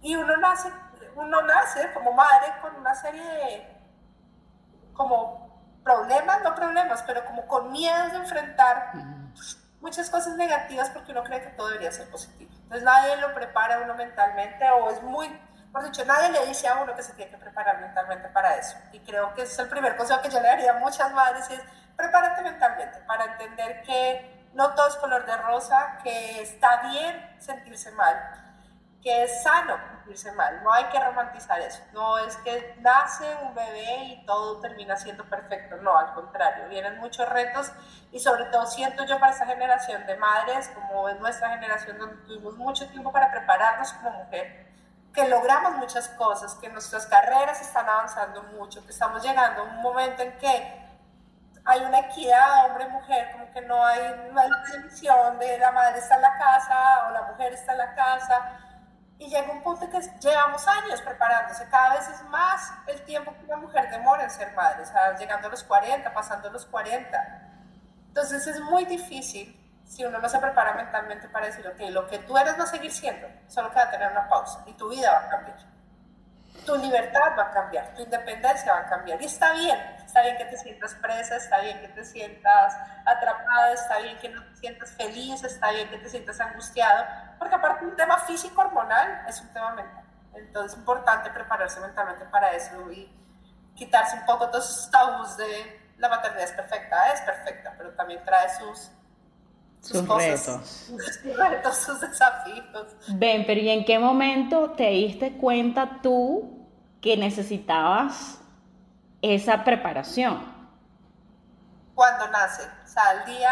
Y 0.01 0.15
uno 0.15 0.35
nace, 0.37 0.69
uno 1.15 1.41
nace 1.41 1.91
como 1.93 2.11
madre 2.11 2.53
con 2.61 2.75
una 2.75 2.93
serie 2.95 3.23
de 3.23 3.77
como 4.93 5.47
problemas, 5.83 6.41
no 6.43 6.53
problemas, 6.53 7.01
pero 7.03 7.23
como 7.25 7.47
con 7.47 7.71
miedos 7.71 8.11
de 8.11 8.17
enfrentar 8.17 8.91
muchas 9.79 10.09
cosas 10.09 10.35
negativas 10.35 10.89
porque 10.89 11.11
uno 11.11 11.23
cree 11.23 11.41
que 11.41 11.49
todo 11.51 11.67
debería 11.67 11.91
ser 11.91 12.09
positivo. 12.09 12.46
Entonces 12.67 12.83
nadie 12.83 13.15
lo 13.15 13.33
prepara 13.33 13.75
a 13.75 13.79
uno 13.79 13.95
mentalmente 13.95 14.69
o 14.71 14.91
es 14.91 15.01
muy, 15.01 15.29
por 15.71 15.85
dicho, 15.85 16.03
nadie 16.03 16.31
le 16.31 16.47
dice 16.47 16.67
a 16.67 16.81
uno 16.81 16.93
que 16.93 17.01
se 17.01 17.13
tiene 17.13 17.31
que 17.31 17.37
preparar 17.37 17.79
mentalmente 17.79 18.27
para 18.27 18.57
eso. 18.57 18.77
Y 18.91 18.99
creo 18.99 19.33
que 19.33 19.43
es 19.43 19.57
el 19.57 19.69
primer 19.69 19.95
consejo 19.95 20.21
que 20.21 20.29
yo 20.29 20.41
le 20.41 20.49
daría 20.49 20.71
a 20.71 20.79
muchas 20.79 21.13
madres 21.13 21.49
es 21.49 21.61
prepárate 21.95 22.41
mentalmente 22.41 22.99
para 23.07 23.23
entender 23.23 23.83
que 23.83 24.49
no 24.53 24.75
todo 24.75 24.89
es 24.89 24.95
color 24.97 25.25
de 25.25 25.37
rosa, 25.37 25.97
que 26.03 26.41
está 26.41 26.89
bien 26.89 27.35
sentirse 27.39 27.89
mal 27.91 28.46
que 29.07 29.23
es 29.23 29.41
sano 29.41 29.77
sentirse 29.87 30.33
mal, 30.33 30.61
no 30.65 30.73
hay 30.73 30.83
que 30.85 30.99
romantizar 30.99 31.61
eso, 31.61 31.81
no 31.93 32.17
es 32.17 32.35
que 32.37 32.75
nace 32.81 33.23
un 33.41 33.55
bebé 33.55 34.03
y 34.03 34.25
todo 34.25 34.59
termina 34.59 34.97
siendo 34.97 35.23
perfecto, 35.23 35.77
no, 35.77 35.97
al 35.97 36.13
contrario, 36.13 36.67
vienen 36.67 36.99
muchos 36.99 37.29
retos 37.29 37.71
y 38.11 38.19
sobre 38.19 38.43
todo 38.47 38.65
siento 38.65 39.05
yo 39.05 39.17
para 39.17 39.31
esta 39.31 39.45
generación 39.45 40.05
de 40.07 40.17
madres, 40.17 40.69
como 40.75 41.07
es 41.07 41.17
nuestra 41.21 41.51
generación 41.51 41.97
donde 41.97 42.17
tuvimos 42.25 42.57
mucho 42.57 42.85
tiempo 42.89 43.13
para 43.13 43.31
prepararnos 43.31 43.93
como 43.93 44.11
mujer, 44.11 44.67
que 45.13 45.25
logramos 45.29 45.77
muchas 45.77 46.09
cosas, 46.09 46.55
que 46.55 46.67
nuestras 46.67 47.05
carreras 47.05 47.61
están 47.61 47.87
avanzando 47.87 48.43
mucho, 48.43 48.83
que 48.83 48.91
estamos 48.91 49.23
llegando 49.23 49.61
a 49.61 49.63
un 49.63 49.81
momento 49.81 50.21
en 50.21 50.37
que 50.37 50.85
hay 51.63 51.79
una 51.79 51.99
equidad 51.99 52.65
hombre-mujer, 52.65 53.31
como 53.31 53.49
que 53.53 53.61
no 53.61 53.85
hay, 53.85 54.29
no 54.33 54.41
hay 54.41 54.49
división 54.69 55.39
de 55.39 55.59
la 55.59 55.71
madre 55.71 55.99
está 55.99 56.15
en 56.15 56.23
la 56.23 56.37
casa 56.37 57.07
o 57.07 57.11
la 57.11 57.21
mujer 57.21 57.53
está 57.53 57.71
en 57.71 57.77
la 57.77 57.95
casa. 57.95 58.63
Y 59.19 59.29
llega 59.29 59.51
un 59.51 59.63
punto 59.63 59.89
que 59.89 59.99
llevamos 60.19 60.67
años 60.67 61.01
preparándose, 61.01 61.67
cada 61.69 61.95
vez 61.95 62.07
es 62.07 62.23
más 62.25 62.71
el 62.85 63.01
tiempo 63.03 63.33
que 63.33 63.45
una 63.45 63.57
mujer 63.57 63.89
demora 63.89 64.23
en 64.23 64.29
ser 64.29 64.53
madre, 64.53 64.83
o 64.83 64.85
sea, 64.85 65.15
llegando 65.17 65.47
a 65.47 65.51
los 65.51 65.63
40, 65.63 66.13
pasando 66.13 66.49
a 66.49 66.51
los 66.51 66.65
40. 66.65 67.17
Entonces 68.09 68.45
es 68.45 68.61
muy 68.61 68.85
difícil 68.85 69.55
si 69.85 70.05
uno 70.05 70.19
no 70.19 70.29
se 70.29 70.37
prepara 70.37 70.73
mentalmente 70.73 71.29
para 71.29 71.47
decir, 71.47 71.67
ok, 71.67 71.79
lo 71.91 72.07
que 72.07 72.19
tú 72.19 72.37
eres 72.37 72.59
va 72.59 72.63
a 72.63 72.67
seguir 72.67 72.91
siendo, 72.91 73.27
solo 73.47 73.69
que 73.69 73.75
va 73.75 73.83
a 73.83 73.91
tener 73.91 74.11
una 74.11 74.27
pausa 74.27 74.63
y 74.67 74.73
tu 74.73 74.89
vida 74.89 75.11
va 75.11 75.25
a 75.25 75.29
cambiar. 75.29 75.57
Tu 76.65 76.75
libertad 76.75 77.37
va 77.37 77.43
a 77.43 77.51
cambiar, 77.51 77.93
tu 77.95 78.01
independencia 78.01 78.73
va 78.73 78.79
a 78.79 78.85
cambiar. 78.85 79.21
Y 79.21 79.25
está 79.25 79.53
bien, 79.53 79.96
está 80.17 80.23
bien 80.23 80.37
que 80.37 80.45
te 80.45 80.57
sientas 80.57 80.95
presa, 80.95 81.35
está 81.35 81.59
bien 81.61 81.79
que 81.79 81.89
te 81.89 82.03
sientas 82.03 82.75
atrapada, 83.05 83.73
está 83.73 83.99
bien 83.99 84.17
que 84.17 84.29
no 84.29 84.43
te 84.45 84.55
sientas 84.55 84.91
feliz, 84.93 85.43
está 85.43 85.71
bien 85.71 85.89
que 85.89 85.97
te 85.99 86.09
sientas 86.09 86.39
angustiado, 86.39 87.05
porque 87.37 87.53
aparte 87.53 87.85
un 87.85 87.95
tema 87.95 88.17
físico 88.19 88.61
hormonal 88.61 89.25
es 89.27 89.39
un 89.41 89.49
tema 89.49 89.75
mental. 89.75 90.03
Entonces 90.33 90.71
es 90.71 90.79
importante 90.79 91.29
prepararse 91.29 91.79
mentalmente 91.79 92.25
para 92.25 92.51
eso 92.53 92.91
y 92.91 93.11
quitarse 93.75 94.17
un 94.17 94.25
poco 94.25 94.49
todos 94.49 94.67
esos 94.69 94.89
tabús 94.89 95.37
de 95.37 95.81
la 95.97 96.09
maternidad 96.09 96.45
es 96.45 96.53
perfecta, 96.53 97.13
es 97.13 97.21
perfecta, 97.21 97.75
pero 97.77 97.91
también 97.91 98.23
trae 98.23 98.49
sus 98.57 98.91
sus, 99.81 100.07
retos. 100.07 100.91
Sus 101.21 101.37
retos, 101.37 101.77
sus 101.77 102.01
desafíos. 102.01 102.95
Ven, 103.09 103.45
pero 103.45 103.61
¿y 103.61 103.69
en 103.69 103.85
qué 103.85 103.99
momento 103.99 104.71
te 104.71 104.89
diste 104.89 105.37
cuenta 105.37 105.99
tú 106.01 106.67
que 106.99 107.15
necesitabas 107.15 108.41
esa 109.21 109.63
preparación? 109.63 110.55
Cuando 111.95 112.27
nace, 112.27 112.63
o 112.83 112.87
sea, 112.87 113.11
el 113.13 113.25
día, 113.25 113.51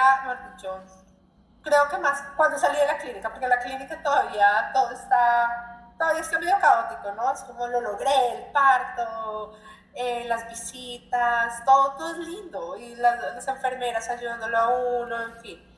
creo 1.62 1.90
que 1.90 1.98
más 1.98 2.22
cuando 2.38 2.58
salí 2.60 2.78
de 2.78 2.88
la 2.88 2.98
clínica, 2.98 3.30
porque 3.30 3.48
la 3.48 3.60
clínica 3.60 4.02
todavía 4.04 4.70
todo 4.74 4.92
está, 4.92 5.92
todavía 5.98 6.22
está 6.22 6.40
medio 6.40 6.60
caótico, 6.60 7.12
¿no? 7.14 7.34
Es 7.34 7.42
como 7.42 7.68
lo 7.68 7.82
logré, 7.82 8.36
el 8.36 8.52
parto, 8.52 9.58
eh, 9.96 10.26
las 10.28 10.48
visitas, 10.48 11.66
todo, 11.66 11.94
todo 11.96 12.12
es 12.12 12.18
lindo, 12.20 12.78
y 12.78 12.96
las, 12.96 13.20
las 13.20 13.48
enfermeras 13.48 14.08
ayudándolo 14.10 14.58
a 14.58 14.68
uno, 14.70 15.22
en 15.24 15.38
fin 15.40 15.76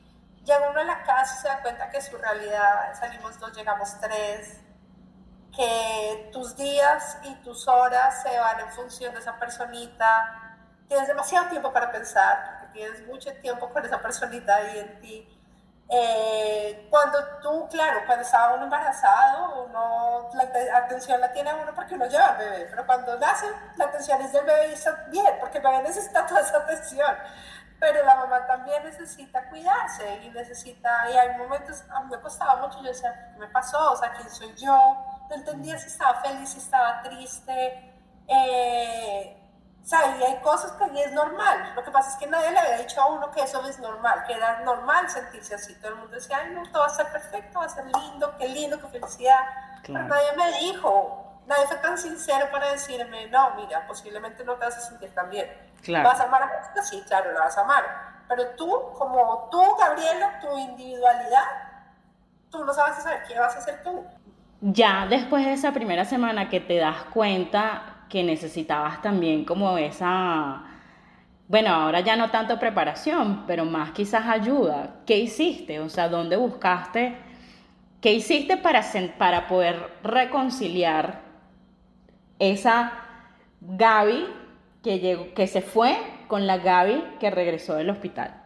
llega 0.48 0.70
uno 0.70 0.80
a 0.80 0.84
la 0.84 1.02
casa 1.02 1.34
y 1.36 1.42
se 1.42 1.48
da 1.48 1.62
cuenta 1.62 1.90
que 1.90 2.00
su 2.00 2.16
realidad, 2.16 2.98
salimos 2.98 3.38
dos, 3.38 3.54
llegamos 3.54 4.00
tres, 4.00 4.60
que 5.58 6.30
tus 6.32 6.56
días 6.56 7.18
y 7.24 7.34
tus 7.42 7.66
horas 7.66 8.22
se 8.22 8.38
van 8.38 8.60
en 8.60 8.68
función 8.70 9.12
de 9.12 9.18
esa 9.18 9.36
personita, 9.40 10.56
tienes 10.86 11.08
demasiado 11.08 11.48
tiempo 11.48 11.72
para 11.72 11.90
pensar, 11.90 12.60
porque 12.60 12.78
tienes 12.78 13.04
mucho 13.08 13.32
tiempo 13.42 13.68
con 13.70 13.84
esa 13.84 14.00
personita 14.00 14.54
ahí 14.54 14.78
en 14.78 15.00
ti. 15.00 15.34
Eh, 15.90 16.86
cuando 16.90 17.18
tú, 17.42 17.66
claro, 17.70 18.02
cuando 18.06 18.22
estaba 18.22 18.54
uno 18.54 18.64
embarazado, 18.64 19.64
uno, 19.64 20.30
la 20.34 20.78
atención 20.78 21.20
la 21.20 21.32
tiene 21.32 21.52
uno 21.52 21.74
porque 21.74 21.94
uno 21.94 22.06
lleva 22.06 22.28
al 22.28 22.36
bebé, 22.36 22.66
pero 22.70 22.86
cuando 22.86 23.18
nace, 23.18 23.46
la 23.76 23.86
atención 23.86 24.22
es 24.22 24.32
del 24.32 24.44
bebé 24.44 24.68
y 24.68 24.72
está 24.74 25.06
bien, 25.08 25.38
porque 25.40 25.58
el 25.58 25.64
bebé 25.64 25.82
necesita 25.82 26.24
toda 26.24 26.40
esa 26.40 26.58
atención 26.58 27.16
pero 27.80 28.04
la 28.04 28.16
mamá 28.16 28.44
también 28.46 28.82
necesita 28.82 29.48
cuidarse 29.48 30.20
y 30.24 30.30
necesita, 30.30 31.10
y 31.12 31.16
hay 31.16 31.36
momentos, 31.38 31.84
a 31.90 32.00
mí 32.00 32.10
me 32.10 32.20
costaba 32.20 32.56
mucho, 32.56 32.78
yo 32.82 32.88
decía, 32.88 33.30
¿qué 33.32 33.38
me 33.38 33.46
pasó? 33.46 33.92
O 33.92 33.96
sea, 33.96 34.12
¿quién 34.14 34.28
soy 34.28 34.52
yo? 34.56 35.17
No 35.28 35.36
entendía 35.36 35.78
si 35.78 35.88
estaba 35.88 36.20
feliz, 36.20 36.50
si 36.50 36.58
estaba 36.58 37.02
triste, 37.02 37.94
eh, 38.26 39.34
o 39.82 39.86
sea, 39.86 40.16
y 40.18 40.22
hay 40.22 40.40
cosas 40.40 40.72
que 40.72 41.02
es 41.02 41.12
normal, 41.12 41.72
lo 41.74 41.82
que 41.82 41.90
pasa 41.90 42.10
es 42.10 42.16
que 42.16 42.26
nadie 42.26 42.50
le 42.50 42.58
había 42.58 42.78
dicho 42.78 43.00
a 43.00 43.06
uno 43.06 43.30
que 43.30 43.42
eso 43.42 43.66
es 43.66 43.78
normal, 43.78 44.24
que 44.26 44.34
era 44.34 44.60
normal 44.60 45.08
sentirse 45.08 45.54
así, 45.54 45.74
todo 45.76 45.92
el 45.92 45.96
mundo 45.96 46.14
decía, 46.16 46.38
ay, 46.42 46.50
no, 46.50 46.62
todo 46.70 46.80
va 46.80 46.86
a 46.86 46.90
ser 46.90 47.10
perfecto, 47.10 47.58
va 47.58 47.64
a 47.64 47.68
ser 47.70 47.84
lindo, 47.86 48.36
qué 48.36 48.48
lindo, 48.48 48.78
qué 48.80 48.88
felicidad, 48.88 49.40
pero 49.86 50.04
nadie 50.04 50.32
me 50.36 50.58
dijo, 50.58 51.40
nadie 51.46 51.66
fue 51.66 51.76
tan 51.78 51.96
sincero 51.96 52.50
para 52.50 52.70
decirme, 52.72 53.28
no, 53.28 53.54
mira, 53.54 53.86
posiblemente 53.86 54.44
no 54.44 54.56
te 54.56 54.66
vas 54.66 54.76
a 54.76 54.80
sentir 54.80 55.14
tan 55.14 55.30
bien 55.30 55.68
¿Vas 55.86 56.20
a 56.20 56.24
amar 56.24 56.42
a 56.42 56.48
Jessica? 56.48 56.82
Sí, 56.82 57.02
claro, 57.06 57.32
la 57.32 57.40
vas 57.40 57.56
a 57.56 57.62
amar. 57.62 57.84
Pero 58.28 58.46
tú, 58.56 58.92
como 58.94 59.48
tú, 59.50 59.76
Gabriela, 59.76 60.38
tu 60.40 60.58
individualidad, 60.58 61.44
tú 62.50 62.64
no 62.64 62.72
sabes 62.74 63.02
saber 63.02 63.22
qué 63.26 63.38
vas 63.38 63.54
a 63.56 63.58
hacer 63.58 63.82
tú. 63.82 64.04
Ya 64.60 65.06
después 65.06 65.44
de 65.44 65.52
esa 65.52 65.72
primera 65.72 66.04
semana 66.04 66.48
que 66.48 66.60
te 66.60 66.76
das 66.76 67.04
cuenta 67.12 68.04
que 68.08 68.24
necesitabas 68.24 69.00
también 69.02 69.44
como 69.44 69.78
esa, 69.78 70.64
bueno, 71.46 71.70
ahora 71.70 72.00
ya 72.00 72.16
no 72.16 72.30
tanto 72.30 72.58
preparación, 72.58 73.44
pero 73.46 73.64
más 73.64 73.92
quizás 73.92 74.26
ayuda. 74.26 74.96
¿Qué 75.06 75.18
hiciste? 75.18 75.78
O 75.80 75.88
sea, 75.88 76.08
¿dónde 76.08 76.36
buscaste? 76.36 77.16
¿Qué 78.00 78.12
hiciste 78.12 78.56
para, 78.56 78.82
para 79.16 79.46
poder 79.46 79.92
reconciliar 80.02 81.20
esa 82.38 82.92
Gaby 83.60 84.26
que, 84.82 84.98
llegó, 85.00 85.34
que 85.34 85.46
se 85.46 85.62
fue 85.62 85.96
con 86.28 86.46
la 86.46 86.58
Gaby 86.58 87.16
que 87.20 87.30
regresó 87.30 87.74
del 87.74 87.90
hospital? 87.90 88.42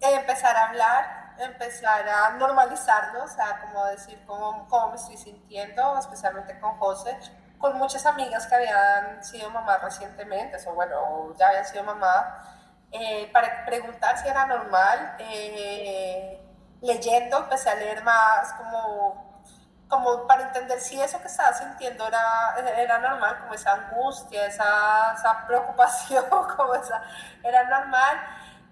Empezar 0.00 0.56
a 0.56 0.68
hablar, 0.68 1.17
empezar 1.38 2.08
a 2.08 2.30
normalizarlo, 2.30 3.24
o 3.24 3.28
sea, 3.28 3.60
como 3.60 3.84
decir 3.86 4.22
cómo, 4.26 4.66
cómo 4.68 4.90
me 4.90 4.96
estoy 4.96 5.16
sintiendo, 5.16 5.98
especialmente 5.98 6.58
con 6.60 6.76
José, 6.78 7.18
con 7.58 7.76
muchas 7.78 8.04
amigas 8.06 8.46
que 8.46 8.54
habían 8.54 9.24
sido 9.24 9.50
mamás 9.50 9.82
recientemente, 9.82 10.56
o 10.66 10.74
bueno, 10.74 11.34
ya 11.36 11.48
habían 11.48 11.64
sido 11.64 11.84
mamá, 11.84 12.38
eh, 12.92 13.30
para 13.32 13.64
preguntar 13.64 14.18
si 14.18 14.28
era 14.28 14.46
normal. 14.46 15.16
Eh, 15.18 16.44
leyendo, 16.80 17.38
empecé 17.38 17.70
a 17.70 17.74
leer 17.74 18.02
más 18.04 18.52
como 18.54 19.28
como 19.88 20.26
para 20.26 20.42
entender 20.42 20.78
si 20.80 21.00
eso 21.00 21.18
que 21.20 21.28
estaba 21.28 21.52
sintiendo 21.54 22.06
era, 22.06 22.54
era 22.76 22.98
normal, 22.98 23.38
como 23.40 23.54
esa 23.54 23.72
angustia, 23.72 24.44
esa, 24.46 25.14
esa 25.14 25.46
preocupación, 25.46 26.24
como 26.56 26.74
esa, 26.74 27.02
era 27.42 27.64
normal, 27.64 28.18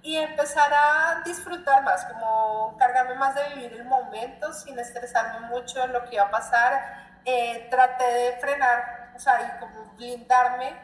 y 0.07 0.17
empezar 0.17 0.73
a 0.73 1.23
disfrutar 1.25 1.83
más, 1.83 2.05
como 2.05 2.77
cargarme 2.79 3.17
más 3.17 3.35
de 3.35 3.43
vivir 3.55 3.73
el 3.73 3.85
momento 3.87 4.53
sin 4.53 4.79
estresarme 4.79 5.49
mucho 5.49 5.83
en 5.83 5.93
lo 5.93 6.05
que 6.05 6.15
iba 6.15 6.23
a 6.23 6.31
pasar. 6.31 7.19
Eh, 7.25 7.67
traté 7.71 8.05
de 8.05 8.33
frenar, 8.39 9.11
o 9.17 9.19
sea, 9.19 9.43
y 9.43 9.59
como 9.59 9.85
blindarme 9.97 10.79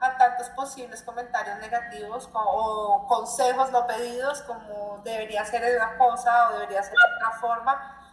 a 0.00 0.18
tantos 0.18 0.48
posibles 0.48 1.00
comentarios 1.04 1.60
negativos 1.60 2.28
o 2.32 3.06
consejos 3.06 3.70
no 3.70 3.86
pedidos, 3.86 4.42
como 4.42 5.00
debería 5.04 5.44
ser 5.44 5.62
de 5.62 5.76
una 5.76 5.96
cosa 5.96 6.48
o 6.48 6.54
debería 6.54 6.82
ser 6.82 6.94
de 6.94 7.14
otra 7.14 7.38
forma 7.38 8.05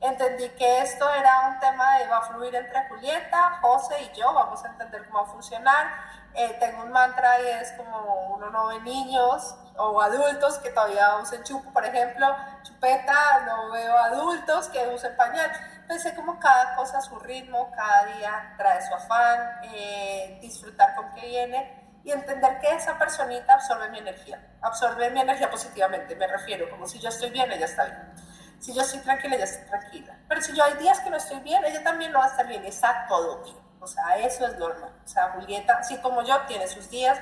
entendí 0.00 0.48
que 0.50 0.82
esto 0.82 1.08
era 1.12 1.48
un 1.48 1.60
tema 1.60 1.98
de 1.98 2.06
va 2.06 2.18
a 2.18 2.22
fluir 2.22 2.54
entre 2.54 2.88
Julieta, 2.88 3.58
José 3.60 4.02
y 4.02 4.18
yo, 4.18 4.32
vamos 4.32 4.64
a 4.64 4.68
entender 4.68 5.06
cómo 5.06 5.24
va 5.24 5.28
a 5.28 5.32
funcionar. 5.32 5.86
Eh, 6.34 6.56
tengo 6.60 6.84
un 6.84 6.92
mantra 6.92 7.40
y 7.40 7.46
es 7.48 7.72
como 7.72 8.34
uno 8.36 8.50
no 8.50 8.68
ve 8.68 8.80
niños 8.80 9.56
o 9.76 10.00
adultos 10.00 10.58
que 10.58 10.70
todavía 10.70 11.16
usen 11.16 11.42
chupo, 11.42 11.72
por 11.72 11.84
ejemplo, 11.84 12.36
chupeta, 12.62 13.40
no 13.46 13.70
veo 13.70 13.96
adultos 13.96 14.68
que 14.68 14.86
usen 14.88 15.16
pañal. 15.16 15.50
Pensé 15.88 16.14
como 16.14 16.38
cada 16.38 16.76
cosa 16.76 16.98
a 16.98 17.00
su 17.00 17.18
ritmo, 17.18 17.70
cada 17.74 18.04
día 18.14 18.54
trae 18.56 18.80
su 18.86 18.94
afán, 18.94 19.60
eh, 19.74 20.38
disfrutar 20.40 20.94
con 20.94 21.12
qué 21.14 21.26
viene 21.26 21.80
y 22.04 22.12
entender 22.12 22.60
que 22.60 22.74
esa 22.74 22.96
personita 22.98 23.54
absorbe 23.54 23.90
mi 23.90 23.98
energía, 23.98 24.40
absorbe 24.62 25.10
mi 25.10 25.20
energía 25.20 25.50
positivamente, 25.50 26.14
me 26.16 26.26
refiero, 26.26 26.70
como 26.70 26.86
si 26.86 26.98
yo 26.98 27.08
estoy 27.08 27.30
bien, 27.30 27.50
ella 27.52 27.66
está 27.66 27.84
bien. 27.84 28.14
Si 28.60 28.74
yo 28.74 28.82
estoy 28.82 29.00
tranquila, 29.00 29.36
ella 29.36 29.44
está 29.44 29.66
tranquila. 29.66 30.16
Pero 30.28 30.42
si 30.42 30.54
yo 30.54 30.62
hay 30.62 30.74
días 30.74 31.00
que 31.00 31.10
no 31.10 31.16
estoy 31.16 31.40
bien, 31.40 31.64
ella 31.64 31.82
también 31.82 32.12
no 32.12 32.18
va 32.18 32.26
a 32.26 32.28
estar 32.28 32.46
bien. 32.46 32.64
Está 32.66 33.06
todo 33.08 33.42
bien. 33.42 33.56
O 33.80 33.86
sea, 33.86 34.18
eso 34.18 34.46
es 34.46 34.58
normal. 34.58 34.92
O 35.02 35.08
sea, 35.08 35.32
Julieta, 35.32 35.78
así 35.78 35.96
como 35.98 36.22
yo, 36.22 36.38
tiene 36.42 36.68
sus 36.68 36.90
días, 36.90 37.18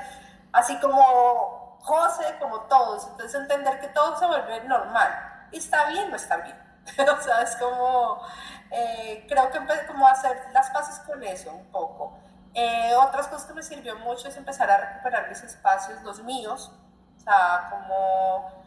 así 0.52 0.76
como 0.80 1.78
José, 1.80 2.37
como 2.40 2.62
todos. 2.62 3.07
Entonces, 3.12 3.40
entender 3.40 3.78
que 3.80 3.88
todo 3.88 4.18
se 4.18 4.26
vuelve 4.26 4.64
normal. 4.64 5.47
Y 5.52 5.59
está 5.59 5.87
bien, 5.87 6.11
no 6.11 6.16
está 6.16 6.38
bien. 6.38 6.57
o 7.18 7.23
sea, 7.23 7.42
es 7.42 7.54
como, 7.57 8.21
eh, 8.73 9.25
creo 9.28 9.50
que 9.50 9.87
como 9.87 10.09
hacer 10.09 10.37
las 10.52 10.71
paces 10.71 10.99
con 11.07 11.23
eso 11.23 11.52
un 11.52 11.66
poco. 11.66 12.18
Eh, 12.54 12.92
otras 12.97 13.28
cosas 13.28 13.47
que 13.47 13.54
me 13.54 13.62
sirvió 13.62 13.97
mucho 14.00 14.26
es 14.26 14.37
empezar 14.37 14.68
a 14.71 14.78
recuperar 14.78 15.28
mis 15.28 15.42
espacios, 15.42 16.02
los 16.02 16.21
míos. 16.25 16.73
O 17.16 17.21
sea, 17.21 17.68
como 17.71 18.58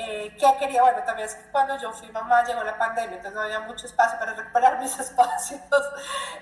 eh, 0.00 0.36
¿Qué 0.38 0.46
quería? 0.58 0.82
Bueno, 0.82 1.02
también 1.04 1.28
es 1.28 1.34
que 1.34 1.50
cuando 1.50 1.76
yo 1.78 1.92
fui 1.92 2.10
mamá 2.10 2.42
llegó 2.44 2.62
la 2.62 2.78
pandemia, 2.78 3.16
entonces 3.16 3.34
no 3.34 3.42
había 3.42 3.60
mucho 3.60 3.86
espacio 3.86 4.18
para 4.18 4.34
recuperar 4.34 4.78
mis 4.80 4.98
espacios. 4.98 5.60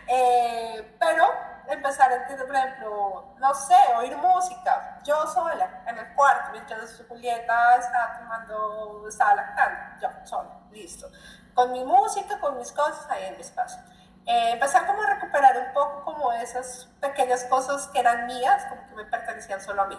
Eh, 0.07 0.97
pero 0.99 1.27
empezar 1.67 2.11
a 2.11 2.17
entender, 2.17 2.47
por 2.47 2.57
ejemplo, 2.57 3.35
no 3.39 3.55
sé, 3.55 3.77
oír 3.99 4.17
música, 4.17 5.01
yo 5.05 5.27
sola, 5.27 5.83
en 5.87 5.99
el 5.99 6.15
cuarto, 6.15 6.51
mientras 6.53 7.03
Julieta 7.09 7.77
estaba 7.77 8.19
tomando, 8.19 9.07
estaba 9.09 9.35
lactando, 9.35 10.01
yo 10.01 10.09
sola, 10.25 10.51
listo. 10.71 11.09
Con 11.55 11.73
mi 11.73 11.85
música, 11.85 12.39
con 12.41 12.57
mis 12.57 12.73
cosas 12.73 13.07
ahí 13.11 13.25
en 13.25 13.35
mi 13.35 13.41
espacio. 13.41 13.81
Eh, 14.25 14.53
empezar 14.53 14.87
como 14.87 15.03
a 15.03 15.07
recuperar 15.15 15.57
un 15.57 15.73
poco 15.73 16.05
como 16.05 16.33
esas 16.33 16.89
pequeñas 17.01 17.45
cosas 17.45 17.89
que 17.89 18.01
eran 18.01 18.27
mías, 18.27 18.65
como 18.69 18.87
que 18.87 18.95
me 18.95 19.05
pertenecían 19.07 19.61
solo 19.61 19.83
a 19.83 19.87
mí. 19.87 19.99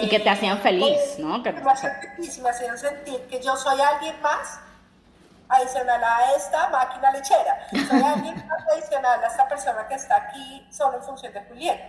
Y 0.00 0.08
que 0.08 0.20
te 0.20 0.30
hacían 0.30 0.58
feliz, 0.58 1.18
¿no? 1.18 1.42
Que 1.42 1.52
me 1.52 1.70
hacían 1.70 2.00
feliz 2.00 2.38
me 2.38 2.50
hacían 2.50 2.78
sentir 2.78 3.26
que 3.28 3.40
yo 3.40 3.56
soy 3.56 3.80
alguien 3.80 4.20
más 4.22 4.60
adicional 5.48 6.02
a 6.02 6.32
esta 6.36 6.68
máquina 6.68 7.10
lechera. 7.12 7.66
Soy 7.70 8.02
alguien 8.02 8.46
más 8.46 8.62
adicional 8.72 9.22
a 9.22 9.26
esta 9.26 9.48
persona 9.48 9.86
que 9.86 9.94
está 9.94 10.16
aquí 10.16 10.66
solo 10.70 10.98
en 10.98 11.02
función 11.02 11.32
de 11.32 11.44
Julieta. 11.44 11.84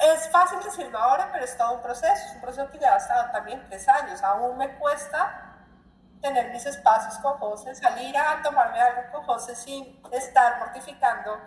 Es 0.00 0.30
fácil 0.30 0.58
decirlo 0.62 0.98
ahora, 0.98 1.28
pero 1.32 1.44
es 1.44 1.56
todo 1.56 1.74
un 1.74 1.82
proceso. 1.82 2.12
Es 2.12 2.34
un 2.34 2.40
proceso 2.40 2.70
que 2.70 2.78
lleva 2.78 2.94
hasta 2.94 3.32
también 3.32 3.64
tres 3.68 3.88
años. 3.88 4.22
Aún 4.22 4.56
me 4.56 4.76
cuesta 4.78 5.56
tener 6.20 6.50
mis 6.52 6.66
espacios 6.66 7.16
con 7.18 7.38
José, 7.38 7.74
salir 7.74 8.16
a 8.16 8.42
tomarme 8.42 8.80
algo 8.80 9.02
con 9.12 9.22
José 9.24 9.54
sin 9.54 10.00
estar 10.12 10.58
mortificando 10.58 11.38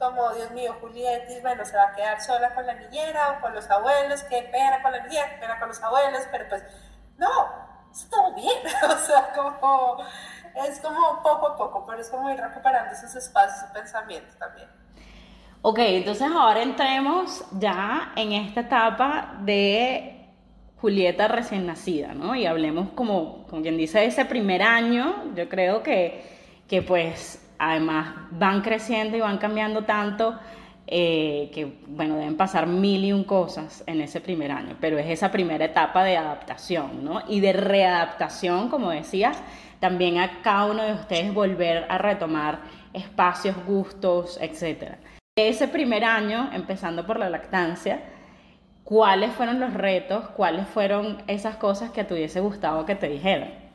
como, 0.00 0.32
Dios 0.32 0.50
mío, 0.52 0.74
Julieta, 0.80 1.26
bueno, 1.42 1.64
se 1.64 1.76
va 1.76 1.88
a 1.88 1.94
quedar 1.94 2.20
sola 2.22 2.54
con 2.54 2.66
la 2.66 2.74
niñera 2.74 3.36
o 3.36 3.40
con 3.42 3.54
los 3.54 3.70
abuelos, 3.70 4.22
qué 4.24 4.48
pena 4.50 4.82
con 4.82 4.92
la 4.92 5.02
niñera, 5.02 5.30
qué 5.30 5.36
pena 5.36 5.58
con 5.58 5.68
los 5.68 5.82
abuelos, 5.82 6.22
pero 6.32 6.48
pues, 6.48 6.64
no, 7.18 7.28
todo 8.10 8.34
bien, 8.34 8.58
o 8.90 9.06
sea, 9.06 9.30
como, 9.34 10.02
es 10.66 10.80
como 10.80 11.22
poco 11.22 11.48
a 11.48 11.56
poco, 11.56 11.86
pero 11.86 12.00
es 12.00 12.08
como 12.08 12.30
ir 12.30 12.40
recuperando 12.40 12.92
esos 12.92 13.14
espacios 13.14 13.70
y 13.70 13.74
pensamientos 13.74 14.36
también. 14.38 14.68
Ok, 15.62 15.78
entonces 15.80 16.26
ahora 16.32 16.62
entremos 16.62 17.44
ya 17.52 18.12
en 18.16 18.32
esta 18.32 18.60
etapa 18.60 19.36
de 19.40 20.30
Julieta 20.80 21.28
recién 21.28 21.66
nacida, 21.66 22.14
¿no? 22.14 22.34
Y 22.34 22.46
hablemos 22.46 22.88
como, 22.94 23.46
como 23.46 23.60
quien 23.60 23.76
dice, 23.76 24.06
ese 24.06 24.24
primer 24.24 24.62
año, 24.62 25.34
yo 25.34 25.50
creo 25.50 25.82
que, 25.82 26.64
que 26.66 26.80
pues 26.80 27.49
además 27.60 28.14
van 28.30 28.62
creciendo 28.62 29.16
y 29.16 29.20
van 29.20 29.36
cambiando 29.38 29.84
tanto 29.84 30.34
eh, 30.86 31.50
que, 31.54 31.76
bueno, 31.86 32.16
deben 32.16 32.36
pasar 32.36 32.66
mil 32.66 33.04
y 33.04 33.12
un 33.12 33.22
cosas 33.22 33.84
en 33.86 34.00
ese 34.00 34.20
primer 34.20 34.50
año, 34.50 34.76
pero 34.80 34.98
es 34.98 35.06
esa 35.06 35.30
primera 35.30 35.66
etapa 35.66 36.02
de 36.02 36.16
adaptación, 36.16 37.04
¿no? 37.04 37.22
Y 37.28 37.40
de 37.40 37.52
readaptación, 37.52 38.70
como 38.70 38.90
decías, 38.90 39.40
también 39.78 40.18
a 40.18 40.40
cada 40.42 40.66
uno 40.66 40.82
de 40.82 40.94
ustedes 40.94 41.32
volver 41.34 41.86
a 41.90 41.98
retomar 41.98 42.60
espacios, 42.94 43.54
gustos, 43.66 44.38
etc. 44.40 44.94
Ese 45.36 45.68
primer 45.68 46.04
año, 46.04 46.50
empezando 46.52 47.06
por 47.06 47.18
la 47.18 47.28
lactancia, 47.28 48.02
¿cuáles 48.84 49.32
fueron 49.32 49.60
los 49.60 49.74
retos? 49.74 50.28
¿Cuáles 50.30 50.66
fueron 50.66 51.22
esas 51.26 51.56
cosas 51.56 51.90
que 51.90 52.04
te 52.04 52.14
hubiese 52.14 52.40
gustado 52.40 52.86
que 52.86 52.96
te 52.96 53.08
dijeran? 53.08 53.69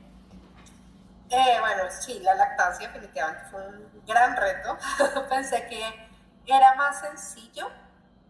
Eh, 1.29 1.57
bueno, 1.59 1.83
sí, 1.89 2.19
la 2.19 2.35
lactancia 2.35 2.87
definitivamente 2.87 3.43
fue 3.49 3.67
un 3.67 4.05
gran 4.05 4.35
reto. 4.35 4.77
Pensé 5.29 5.67
que 5.67 6.09
era 6.45 6.75
más 6.75 6.99
sencillo. 6.99 7.69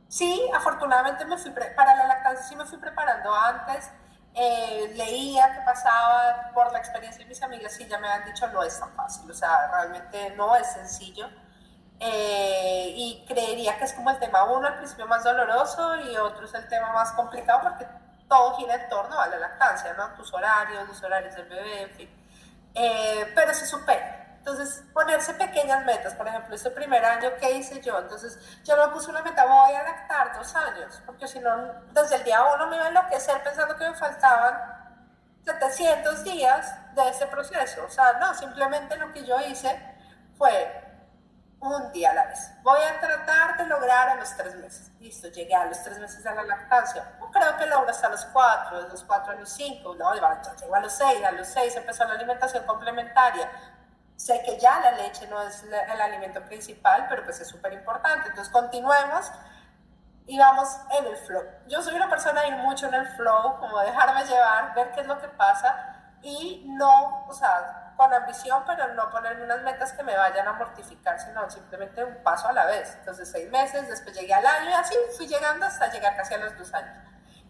Sí, 0.08 0.50
afortunadamente 0.54 1.25
me 1.25 1.38
fui 1.38 1.52
para 1.52 1.96
la 1.96 2.08
lactancia 2.08 2.46
sí 2.46 2.56
me 2.56 2.66
fui 2.66 2.78
preparando 2.78 3.34
antes. 3.34 3.92
Eh, 4.34 4.94
leía 4.96 5.54
qué 5.54 5.62
pasaba 5.62 6.52
por 6.54 6.72
la 6.74 6.80
experiencia 6.80 7.24
de 7.24 7.30
mis 7.30 7.42
amigas 7.42 7.80
y 7.80 7.88
ya 7.88 7.98
me 8.00 8.10
han 8.10 8.25
dicho 8.25 8.46
no 8.48 8.64
es 8.64 8.78
tan 8.78 8.94
fácil, 8.94 9.32
o 9.32 9.34
sea, 9.34 9.72
realmente 9.72 10.32
no 10.32 10.56
es 10.56 10.68
sencillo. 10.74 11.30
Eh, 12.00 12.94
y 12.96 13.25
creería 13.25 13.78
que 13.78 13.86
es 13.86 13.94
como 13.94 14.10
el 14.12 14.20
tema 14.20 14.44
uno 14.44 14.68
al 14.68 14.78
principio 14.78 15.08
más 15.08 15.24
doloroso 15.24 15.96
y 16.02 16.18
otro 16.18 16.46
es 16.46 16.54
el 16.54 16.68
tema 16.68 16.92
más 16.92 17.14
complicado 17.14 17.62
porque 17.64 17.88
todo 18.28 18.58
gira 18.58 18.75
en 18.75 18.90
torno 18.90 19.18
a 19.18 19.28
la 19.28 19.38
lactancia, 19.38 19.94
¿no? 19.94 20.10
Tus 20.16 20.34
horarios, 20.34 20.88
los 20.88 21.02
horarios 21.04 21.36
del 21.36 21.48
bebé, 21.48 21.84
en 21.84 21.90
fin. 21.92 22.25
Eh, 22.75 23.32
pero 23.34 23.53
se 23.53 23.65
supera. 23.65 24.38
Entonces, 24.38 24.84
ponerse 24.94 25.34
pequeñas 25.34 25.84
metas, 25.86 26.13
por 26.13 26.27
ejemplo, 26.27 26.53
este 26.53 26.70
primer 26.70 27.03
año, 27.03 27.32
¿qué 27.39 27.53
hice 27.53 27.82
yo? 27.82 27.98
Entonces, 27.98 28.38
yo 28.63 28.77
me 28.77 28.94
puse 28.94 29.10
una 29.10 29.24
meta, 29.24 29.44
voy 29.44 29.74
a 29.74 29.82
lactar 29.82 30.38
dos 30.38 30.55
años, 30.55 31.01
porque 31.03 31.27
si 31.27 31.39
no, 31.39 31.74
desde 31.94 32.17
el 32.17 32.24
día 32.24 32.44
uno 32.53 32.67
me 32.67 32.75
iba 32.75 32.86
a 32.86 32.89
enloquecer 32.89 33.41
pensando 33.44 33.75
que 33.75 33.89
me 33.89 33.96
faltaban 33.96 34.53
700 35.46 36.24
días 36.24 36.94
de 36.94 37.10
ese 37.10 37.25
proceso. 37.25 37.86
O 37.86 37.89
sea, 37.89 38.13
no, 38.20 38.36
simplemente 38.36 38.96
lo 38.98 39.12
que 39.13 39.25
yo 39.25 39.39
hice 39.39 39.82
fue 40.38 40.85
un 41.67 41.91
día 41.91 42.12
a 42.12 42.13
la 42.13 42.25
vez. 42.25 42.51
Voy 42.63 42.80
a 42.82 42.99
tratar 42.99 43.58
de 43.58 43.65
lograr 43.65 44.10
a 44.10 44.15
los 44.15 44.36
tres 44.36 44.56
meses. 44.56 44.91
Listo, 44.99 45.28
llegué 45.30 45.56
a 45.56 45.65
los 45.65 45.82
tres 45.84 45.99
meses 45.99 46.23
de 46.23 46.34
la 46.34 46.43
lactancia. 46.43 47.04
creo 47.32 47.58
que 47.58 47.65
logro 47.67 47.89
hasta 47.89 48.10
los 48.10 48.25
cuatro, 48.25 48.84
de 48.84 48.89
los 48.89 49.04
cuatro 49.04 49.34
a 49.34 49.36
los 49.36 49.49
cinco. 49.49 49.95
No, 49.95 50.13
llego 50.13 50.25
a 50.28 50.80
los 50.80 50.93
seis, 50.93 51.23
a 51.23 51.32
los 51.32 51.47
seis 51.47 51.75
empezó 51.75 52.06
la 52.06 52.13
alimentación 52.13 52.65
complementaria 52.65 53.49
Sé 54.15 54.41
que 54.45 54.58
ya 54.58 54.80
la 54.80 54.91
leche 54.91 55.28
no 55.28 55.41
es 55.41 55.63
el 55.63 56.01
alimento 56.01 56.41
principal, 56.43 57.06
pero 57.10 57.23
pues 57.25 57.41
es 57.41 57.47
súper 57.49 57.73
importante. 57.73 58.30
Entonces 58.30 58.51
continuemos 58.51 59.30
y 60.25 60.39
vamos 60.39 60.69
en 60.97 61.06
el 61.06 61.17
flow. 61.17 61.43
Yo 61.67 61.82
soy 61.82 61.95
una 61.95 62.10
persona 62.10 62.41
de 62.41 62.47
ir 62.47 62.56
mucho 62.56 62.88
en 62.88 62.93
el 62.93 63.08
flow, 63.10 63.60
como 63.60 63.78
dejarme 63.80 64.23
llevar, 64.25 64.73
ver 64.73 64.91
qué 64.91 65.01
es 65.01 65.08
lo 65.08 65.19
que 65.19 65.28
pasa 65.28 66.13
y 66.21 66.63
no, 66.67 67.25
o 67.28 67.34
sea, 67.34 67.85
con 67.95 68.13
ambición, 68.13 68.63
pero 68.65 68.93
no 68.93 69.10
ponerme 69.10 69.43
unas 69.43 69.62
metas 69.62 69.93
que 69.93 70.03
me 70.03 70.15
vayan 70.15 70.47
a 70.47 70.53
mortificar, 70.53 71.19
sino 71.19 71.49
simplemente 71.49 72.03
un 72.03 72.15
paso 72.23 72.47
a 72.47 72.53
la 72.53 72.65
vez. 72.65 72.95
Entonces 72.99 73.29
seis 73.31 73.49
meses, 73.49 73.88
después 73.88 74.15
llegué 74.17 74.34
al 74.34 74.45
año 74.45 74.69
y 74.69 74.73
así 74.73 74.95
fui 75.15 75.27
llegando 75.27 75.65
hasta 75.65 75.91
llegar 75.91 76.15
casi 76.15 76.34
a 76.34 76.38
los 76.38 76.58
dos 76.58 76.73
años. 76.73 76.97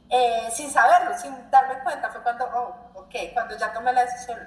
Eh, 0.10 0.50
sin 0.52 0.72
saberlo, 0.72 1.18
sin 1.18 1.50
darme 1.50 1.80
cuenta, 1.80 2.10
fue 2.10 2.22
cuando, 2.22 2.46
oh, 2.46 3.02
ok, 3.02 3.16
cuando 3.34 3.58
ya 3.58 3.74
tomé 3.74 3.92
la 3.92 4.06
decisión, 4.06 4.40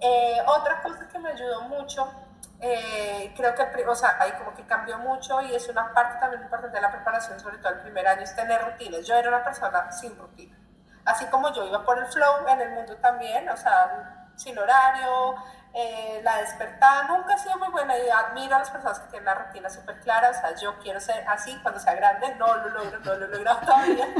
eh, 0.00 0.42
otra 0.46 0.82
cosa 0.82 1.06
que 1.08 1.18
me 1.18 1.30
ayudó 1.30 1.62
mucho, 1.62 2.12
eh, 2.60 3.32
creo 3.36 3.54
que, 3.54 3.86
o 3.86 3.94
sea, 3.94 4.16
ahí 4.18 4.32
como 4.32 4.54
que 4.54 4.66
cambió 4.66 4.98
mucho 4.98 5.40
y 5.40 5.54
es 5.54 5.68
una 5.68 5.92
parte 5.92 6.18
también 6.18 6.42
importante 6.42 6.76
de 6.76 6.82
la 6.82 6.90
preparación, 6.90 7.38
sobre 7.38 7.58
todo 7.58 7.74
el 7.74 7.80
primer 7.80 8.06
año, 8.08 8.22
es 8.22 8.34
tener 8.34 8.60
rutinas. 8.62 9.06
Yo 9.06 9.14
era 9.14 9.28
una 9.28 9.44
persona 9.44 9.92
sin 9.92 10.16
rutina. 10.18 10.58
Así 11.04 11.26
como 11.26 11.52
yo 11.52 11.64
iba 11.64 11.84
por 11.84 11.98
el 11.98 12.06
flow 12.06 12.48
en 12.48 12.60
el 12.60 12.70
mundo 12.70 12.96
también, 12.96 13.48
o 13.48 13.56
sea, 13.56 14.15
sin 14.36 14.58
horario, 14.58 15.34
eh, 15.72 16.20
la 16.22 16.38
despertada, 16.38 17.02
nunca 17.04 17.34
ha 17.34 17.38
sido 17.38 17.58
muy 17.58 17.68
buena 17.68 17.98
y 17.98 18.08
admiro 18.08 18.56
a 18.56 18.60
las 18.60 18.70
personas 18.70 18.98
que 19.00 19.08
tienen 19.08 19.26
la 19.26 19.34
rutina 19.34 19.68
súper 19.68 20.00
clara, 20.00 20.30
o 20.30 20.34
sea, 20.34 20.54
yo 20.54 20.78
quiero 20.78 21.00
ser 21.00 21.22
así 21.28 21.54
cuando 21.62 21.80
sea 21.80 21.94
grande, 21.94 22.34
no 22.36 22.54
lo 22.56 22.68
logro, 22.70 22.98
no 23.00 23.14
lo 23.14 23.26
he 23.26 23.28
logrado 23.28 23.60
todavía. 23.60 24.06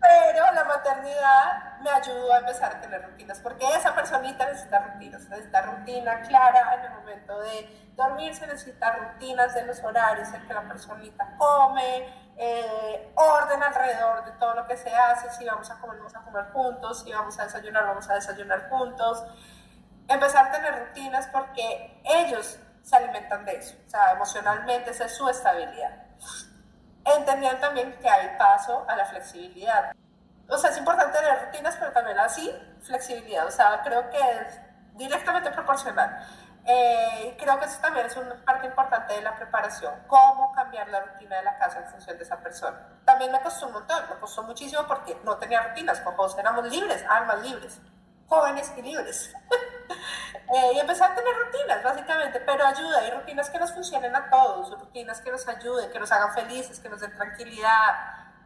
Pero 0.00 0.52
la 0.52 0.64
maternidad 0.64 1.78
me 1.80 1.88
ayudó 1.88 2.34
a 2.34 2.38
empezar 2.40 2.76
a 2.76 2.80
tener 2.80 3.02
rutinas, 3.02 3.40
porque 3.40 3.64
esa 3.74 3.94
personita 3.94 4.44
necesita 4.46 4.80
rutinas, 4.80 5.28
necesita 5.30 5.62
rutina 5.62 6.20
clara 6.22 6.74
en 6.74 6.80
el 6.84 6.90
momento 6.90 7.40
de 7.40 7.90
dormirse, 7.96 8.46
necesita 8.46 8.96
rutinas 8.96 9.54
de 9.54 9.64
los 9.64 9.82
horarios 9.82 10.28
en 10.34 10.46
que 10.46 10.52
la 10.52 10.62
personita 10.62 11.26
come, 11.38 12.23
eh, 12.36 13.12
orden 13.14 13.62
alrededor 13.62 14.24
de 14.24 14.32
todo 14.32 14.54
lo 14.54 14.66
que 14.66 14.76
se 14.76 14.94
hace, 14.94 15.30
si 15.30 15.44
vamos 15.44 15.70
a 15.70 15.78
comer, 15.80 15.98
vamos 15.98 16.16
a 16.16 16.20
comer 16.20 16.44
juntos, 16.52 17.02
si 17.02 17.12
vamos 17.12 17.38
a 17.38 17.44
desayunar, 17.44 17.86
vamos 17.86 18.08
a 18.08 18.14
desayunar 18.14 18.68
juntos. 18.68 19.24
Empezar 20.08 20.48
a 20.48 20.52
tener 20.52 20.86
rutinas 20.86 21.26
porque 21.28 22.02
ellos 22.04 22.58
se 22.82 22.96
alimentan 22.96 23.44
de 23.44 23.56
eso, 23.56 23.74
o 23.86 23.88
sea, 23.88 24.12
emocionalmente 24.12 24.90
esa 24.90 25.06
es 25.06 25.16
su 25.16 25.26
estabilidad 25.28 26.04
entendían 27.04 27.60
también 27.60 27.92
que 28.00 28.08
hay 28.08 28.36
paso 28.38 28.84
a 28.88 28.96
la 28.96 29.04
flexibilidad. 29.06 29.92
O 30.48 30.58
sea, 30.58 30.70
es 30.70 30.78
importante 30.78 31.18
tener 31.18 31.46
rutinas, 31.46 31.76
pero 31.76 31.92
también 31.92 32.18
así 32.18 32.50
flexibilidad. 32.82 33.46
O 33.46 33.50
sea, 33.50 33.80
creo 33.82 34.08
que 34.10 34.18
es 34.18 34.60
directamente 34.94 35.50
proporcional. 35.50 36.26
Eh, 36.66 37.36
creo 37.38 37.58
que 37.58 37.66
eso 37.66 37.78
también 37.80 38.06
es 38.06 38.16
una 38.16 38.42
parte 38.42 38.66
importante 38.66 39.12
de 39.12 39.20
la 39.20 39.36
preparación, 39.36 39.92
cómo 40.06 40.50
cambiar 40.52 40.88
la 40.88 41.00
rutina 41.00 41.36
de 41.36 41.42
la 41.42 41.58
casa 41.58 41.80
en 41.80 41.90
función 41.90 42.16
de 42.16 42.24
esa 42.24 42.38
persona. 42.38 42.88
También 43.04 43.30
me 43.32 43.40
costó 43.42 43.66
un 43.66 43.74
montón, 43.74 44.02
me 44.08 44.18
costó 44.18 44.42
muchísimo 44.44 44.82
porque 44.86 45.18
no 45.24 45.36
tenía 45.36 45.62
rutinas, 45.62 46.00
como 46.00 46.26
éramos 46.38 46.66
libres, 46.68 47.04
almas 47.08 47.42
libres, 47.42 47.80
jóvenes 48.28 48.72
y 48.76 48.82
libres. 48.82 49.34
Eh, 50.46 50.72
y 50.74 50.78
empezar 50.78 51.12
a 51.12 51.14
tener 51.14 51.32
rutinas, 51.34 51.82
básicamente, 51.82 52.40
pero 52.40 52.66
ayuda, 52.66 53.00
hay 53.00 53.10
rutinas 53.10 53.50
que 53.50 53.58
nos 53.58 53.72
funcionen 53.72 54.14
a 54.14 54.28
todos, 54.30 54.70
rutinas 54.78 55.20
que 55.20 55.30
nos 55.30 55.46
ayuden, 55.48 55.90
que 55.90 55.98
nos 55.98 56.12
hagan 56.12 56.32
felices, 56.34 56.80
que 56.80 56.88
nos 56.88 57.00
den 57.00 57.14
tranquilidad. 57.14 57.94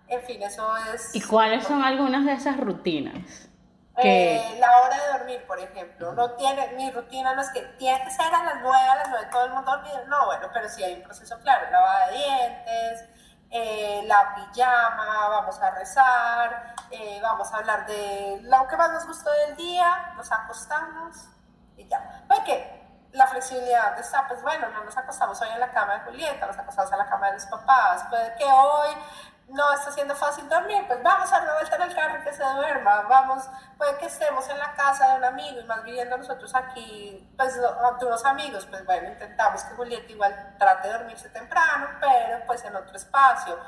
En 0.06 0.22
fin, 0.22 0.42
eso 0.42 0.76
es... 0.94 1.14
¿Y 1.14 1.20
cuáles 1.20 1.64
son 1.64 1.82
algunas 1.82 2.24
de 2.24 2.32
esas 2.32 2.56
rutinas? 2.56 3.47
Eh, 4.00 4.56
la 4.60 4.80
hora 4.80 4.96
de 4.96 5.18
dormir, 5.18 5.46
por 5.46 5.58
ejemplo, 5.58 6.12
no 6.12 6.32
tiene, 6.32 6.68
mi 6.76 6.90
rutina 6.90 7.34
no 7.34 7.42
es 7.42 7.50
que 7.50 7.62
tiene 7.78 8.02
que 8.04 8.10
ser 8.10 8.32
a 8.32 8.44
las 8.44 8.62
9, 8.62 8.88
a 8.88 8.96
las 8.96 9.08
9 9.08 9.28
todo 9.32 9.44
el 9.46 9.52
mundo 9.52 9.72
dormido, 9.72 10.06
no, 10.06 10.26
bueno, 10.26 10.48
pero 10.52 10.68
sí 10.68 10.84
hay 10.84 10.94
un 10.94 11.02
proceso 11.02 11.36
claro, 11.40 11.68
lavada 11.70 12.06
de 12.06 12.16
dientes, 12.16 13.04
eh, 13.50 14.02
la 14.06 14.34
pijama, 14.34 15.28
vamos 15.28 15.60
a 15.60 15.70
rezar, 15.72 16.74
eh, 16.90 17.18
vamos 17.22 17.52
a 17.52 17.56
hablar 17.56 17.86
de 17.86 18.40
lo 18.42 18.68
que 18.68 18.76
más 18.76 18.92
nos 18.92 19.06
gustó 19.06 19.30
del 19.46 19.56
día, 19.56 20.12
nos 20.16 20.30
acostamos 20.30 21.16
y 21.76 21.88
ya. 21.88 22.24
Porque 22.28 22.78
la 23.12 23.26
flexibilidad 23.26 23.98
está, 23.98 24.28
pues 24.28 24.42
bueno, 24.42 24.68
no 24.68 24.84
nos 24.84 24.96
acostamos 24.96 25.40
hoy 25.40 25.48
en 25.48 25.60
la 25.60 25.72
cama 25.72 25.94
de 25.94 26.00
Julieta, 26.00 26.46
nos 26.46 26.58
acostamos 26.58 26.92
en 26.92 26.98
la 26.98 27.08
cama 27.08 27.28
de 27.28 27.32
los 27.34 27.46
papás, 27.46 28.04
puede 28.10 28.34
que 28.36 28.44
hoy 28.44 28.90
no 29.48 29.72
está 29.72 29.90
siendo 29.92 30.14
fácil 30.14 30.48
dormir, 30.48 30.84
pues 30.86 31.02
vamos 31.02 31.32
a 31.32 31.36
dar 31.36 31.44
una 31.44 31.54
vuelta 31.54 31.76
en 31.76 31.82
el 31.82 31.94
carro 31.94 32.22
que 32.22 32.32
se 32.32 32.44
duerma, 32.44 33.02
vamos, 33.02 33.48
puede 33.78 33.96
que 33.96 34.06
estemos 34.06 34.46
en 34.48 34.58
la 34.58 34.74
casa 34.74 35.12
de 35.12 35.18
un 35.18 35.24
amigo 35.24 35.60
y 35.60 35.64
más 35.64 35.82
viviendo 35.84 36.18
nosotros 36.18 36.54
aquí, 36.54 37.32
pues 37.36 37.58
ante 37.82 38.04
unos 38.04 38.24
amigos, 38.26 38.66
pues 38.66 38.84
bueno, 38.84 39.08
intentamos 39.08 39.62
que 39.64 39.74
Julieta 39.74 40.12
igual 40.12 40.54
trate 40.58 40.88
de 40.88 40.94
dormirse 40.98 41.30
temprano, 41.30 41.88
pero 42.00 42.44
pues 42.46 42.64
en 42.64 42.76
otro 42.76 42.94
espacio. 42.96 43.58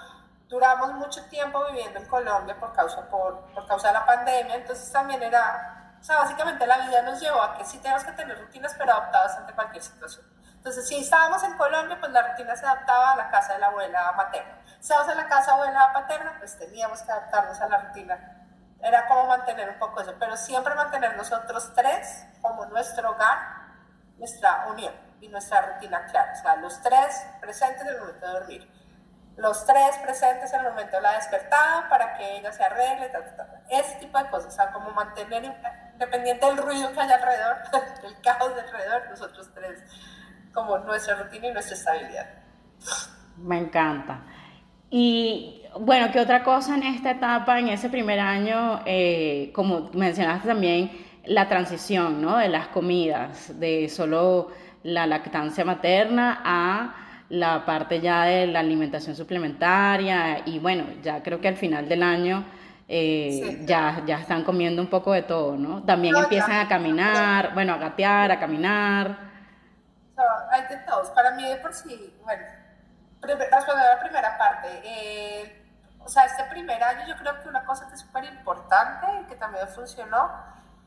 duramos 0.48 0.92
mucho 0.94 1.24
tiempo 1.26 1.64
viviendo 1.66 1.98
en 1.98 2.06
Colombia 2.06 2.58
por 2.58 2.72
causa, 2.72 3.08
por, 3.08 3.52
por 3.54 3.66
causa 3.66 3.88
de 3.88 3.94
la 3.94 4.04
pandemia, 4.04 4.56
entonces 4.56 4.90
también 4.92 5.22
era, 5.22 5.94
o 5.98 6.04
sea, 6.04 6.18
básicamente 6.18 6.66
la 6.66 6.78
vida 6.78 7.02
nos 7.02 7.20
llevó 7.20 7.40
a 7.40 7.56
que 7.56 7.64
sí 7.64 7.78
tenemos 7.78 8.04
que 8.04 8.12
tener 8.12 8.38
rutinas, 8.38 8.74
pero 8.76 8.92
adaptadas 8.92 9.36
ante 9.38 9.54
cualquier 9.54 9.82
situación. 9.82 10.26
Entonces, 10.60 10.86
si 10.88 11.00
estábamos 11.00 11.42
en 11.42 11.56
Colombia, 11.56 11.96
pues 11.98 12.12
la 12.12 12.20
rutina 12.20 12.54
se 12.54 12.66
adaptaba 12.66 13.12
a 13.12 13.16
la 13.16 13.30
casa 13.30 13.54
de 13.54 13.60
la 13.60 13.68
abuela 13.68 14.12
materna. 14.12 14.58
Si 14.66 14.80
estábamos 14.82 15.10
en 15.10 15.16
la 15.16 15.26
casa 15.26 15.54
abuela 15.54 15.90
paterna, 15.94 16.34
pues 16.38 16.58
teníamos 16.58 17.00
que 17.00 17.10
adaptarnos 17.10 17.58
a 17.62 17.68
la 17.68 17.78
rutina. 17.78 18.46
Era 18.82 19.08
como 19.08 19.26
mantener 19.26 19.70
un 19.70 19.78
poco 19.78 20.02
eso, 20.02 20.14
pero 20.18 20.36
siempre 20.36 20.74
mantener 20.74 21.16
nosotros 21.16 21.72
tres 21.74 22.26
como 22.42 22.66
nuestro 22.66 23.10
hogar, 23.10 23.38
nuestra 24.18 24.66
unión 24.70 24.92
y 25.22 25.28
nuestra 25.28 25.62
rutina 25.62 26.04
clara. 26.04 26.34
O 26.34 26.42
sea, 26.42 26.56
los 26.56 26.82
tres 26.82 27.26
presentes 27.40 27.80
en 27.80 27.88
el 27.88 27.98
momento 28.00 28.26
de 28.26 28.32
dormir. 28.32 28.70
Los 29.38 29.64
tres 29.64 29.96
presentes 30.02 30.52
en 30.52 30.60
el 30.60 30.72
momento 30.72 30.96
de 30.96 31.02
la 31.02 31.12
despertada 31.12 31.88
para 31.88 32.18
que 32.18 32.36
ella 32.36 32.52
se 32.52 32.62
arregle, 32.62 33.10
ese 33.70 33.94
tipo 33.94 34.18
de 34.18 34.28
cosas. 34.28 34.52
O 34.52 34.56
sea, 34.56 34.70
como 34.72 34.90
mantener, 34.90 35.42
independiente 35.94 36.44
del 36.44 36.58
ruido 36.58 36.92
que 36.92 37.00
haya 37.00 37.14
alrededor, 37.14 37.56
del 38.02 38.20
caos 38.20 38.54
de 38.54 38.60
alrededor, 38.60 39.08
nosotros 39.08 39.50
tres 39.54 39.82
como 40.52 40.78
nuestra 40.78 41.22
rutina 41.22 41.48
y 41.48 41.52
nuestra 41.52 41.76
estabilidad. 41.76 42.26
Me 43.38 43.58
encanta. 43.58 44.22
Y 44.90 45.62
bueno, 45.78 46.10
¿qué 46.12 46.20
otra 46.20 46.42
cosa 46.42 46.74
en 46.74 46.82
esta 46.82 47.12
etapa, 47.12 47.58
en 47.58 47.68
ese 47.68 47.88
primer 47.88 48.18
año, 48.18 48.82
eh, 48.86 49.50
como 49.54 49.90
mencionaste 49.92 50.48
también, 50.48 50.90
la 51.26 51.48
transición 51.48 52.20
¿no? 52.20 52.38
de 52.38 52.48
las 52.48 52.68
comidas, 52.68 53.58
de 53.60 53.88
solo 53.88 54.50
la 54.82 55.06
lactancia 55.06 55.64
materna 55.64 56.40
a 56.44 56.96
la 57.28 57.64
parte 57.64 58.00
ya 58.00 58.24
de 58.24 58.46
la 58.48 58.60
alimentación 58.60 59.14
suplementaria 59.14 60.42
y 60.46 60.58
bueno, 60.58 60.84
ya 61.02 61.22
creo 61.22 61.40
que 61.40 61.46
al 61.46 61.56
final 61.56 61.88
del 61.88 62.02
año 62.02 62.44
eh, 62.88 63.62
ya, 63.64 64.02
ya 64.04 64.18
están 64.18 64.42
comiendo 64.42 64.82
un 64.82 64.88
poco 64.88 65.12
de 65.12 65.22
todo, 65.22 65.56
¿no? 65.56 65.84
También 65.84 66.16
empiezan 66.16 66.66
a 66.66 66.66
caminar, 66.66 67.54
bueno, 67.54 67.74
a 67.74 67.78
gatear, 67.78 68.32
a 68.32 68.40
caminar 68.40 69.29
hay 70.50 70.66
de 70.66 70.76
todos. 70.78 71.10
Para 71.10 71.32
mí, 71.32 71.48
de 71.48 71.56
por 71.56 71.74
sí, 71.74 72.18
bueno, 72.24 72.44
respondiendo 73.20 73.84
a 73.84 73.94
la 73.94 74.00
primera 74.00 74.38
parte, 74.38 74.68
eh, 74.84 75.60
o 76.00 76.08
sea, 76.08 76.24
este 76.24 76.44
primer 76.44 76.82
año 76.82 77.06
yo 77.06 77.16
creo 77.16 77.40
que 77.42 77.48
una 77.48 77.64
cosa 77.64 77.86
que 77.88 77.94
es 77.94 78.00
súper 78.00 78.24
importante 78.24 79.06
y 79.20 79.24
que 79.26 79.36
también 79.36 79.68
funcionó, 79.68 80.30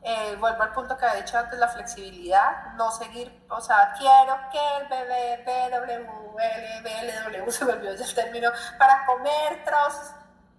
eh, 0.02 0.36
vuelvo 0.38 0.62
al 0.62 0.72
punto 0.72 0.98
que 0.98 1.06
había 1.06 1.22
dicho 1.22 1.38
antes, 1.38 1.58
la 1.58 1.68
flexibilidad, 1.68 2.74
no 2.74 2.90
seguir, 2.90 3.46
o 3.48 3.60
sea, 3.60 3.94
quiero 3.96 4.38
que 4.50 4.76
el 4.78 4.88
bebé 4.88 5.44
BW, 5.46 6.38
L, 6.38 6.82
BLW, 6.82 7.50
se 7.50 7.64
volvió 7.64 7.90
el 7.90 8.14
término, 8.14 8.50
para 8.78 9.06
comer 9.06 9.64
trozos, 9.64 10.12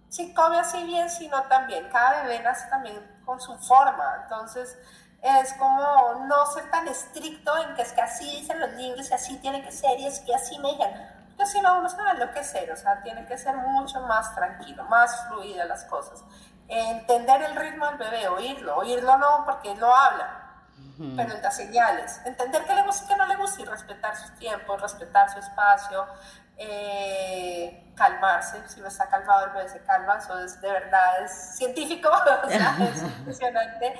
si 0.08 0.34
come 0.34 0.58
así 0.58 0.82
bien, 0.84 1.08
si 1.10 1.28
no 1.28 1.42
también, 1.44 1.88
cada 1.90 2.22
bebé 2.22 2.40
nace 2.40 2.68
también 2.68 3.22
con 3.24 3.40
su 3.40 3.56
forma, 3.58 4.20
entonces 4.22 4.78
es 5.26 5.52
como 5.54 6.24
no 6.26 6.46
ser 6.46 6.70
tan 6.70 6.86
estricto 6.88 7.56
en 7.58 7.74
que 7.74 7.82
es 7.82 7.92
que 7.92 8.00
así 8.00 8.24
dicen 8.40 8.60
los 8.60 8.70
libros 8.72 9.10
y 9.10 9.14
así 9.14 9.36
tiene 9.38 9.62
que 9.62 9.72
ser 9.72 9.98
y 9.98 10.06
es 10.06 10.20
que 10.20 10.34
así 10.34 10.58
me 10.58 10.70
dijeron. 10.70 10.94
Porque 11.36 11.50
si 11.50 11.60
no, 11.60 11.78
uno 11.78 11.88
se 11.88 11.96
va 11.96 12.10
a 12.10 12.12
enloquecer, 12.12 12.70
o 12.72 12.76
sea, 12.76 13.02
tiene 13.02 13.26
que 13.26 13.36
ser 13.36 13.56
mucho 13.56 14.00
más 14.02 14.34
tranquilo, 14.34 14.84
más 14.84 15.26
fluida 15.28 15.64
las 15.64 15.84
cosas. 15.84 16.24
Entender 16.68 17.42
el 17.42 17.56
ritmo 17.56 17.86
del 17.86 17.98
bebé, 17.98 18.28
oírlo, 18.28 18.76
oírlo 18.76 19.18
no 19.18 19.44
porque 19.44 19.72
él 19.72 19.78
lo 19.78 19.94
habla, 19.94 20.46
pero 21.16 21.34
en 21.34 21.42
las 21.42 21.56
señales. 21.56 22.20
Entender 22.24 22.64
qué 22.64 22.74
le 22.74 22.82
gusta 22.82 23.04
y 23.04 23.08
qué 23.08 23.16
no 23.16 23.26
le 23.26 23.36
gusta 23.36 23.62
y 23.62 23.64
respetar 23.66 24.16
sus 24.16 24.34
tiempos, 24.36 24.80
respetar 24.80 25.30
su 25.30 25.38
espacio, 25.38 26.06
eh, 26.56 27.92
calmarse. 27.94 28.66
Si 28.68 28.80
no 28.80 28.88
está 28.88 29.08
calmado, 29.08 29.46
el 29.46 29.52
bebé 29.52 29.68
se 29.68 29.82
calma. 29.82 30.16
Eso 30.16 30.38
es 30.40 30.60
de 30.60 30.72
verdad, 30.72 31.22
es 31.22 31.56
científico, 31.56 32.08
o 32.44 32.48
sea, 32.48 32.76
es 32.80 33.02
impresionante. 33.18 33.94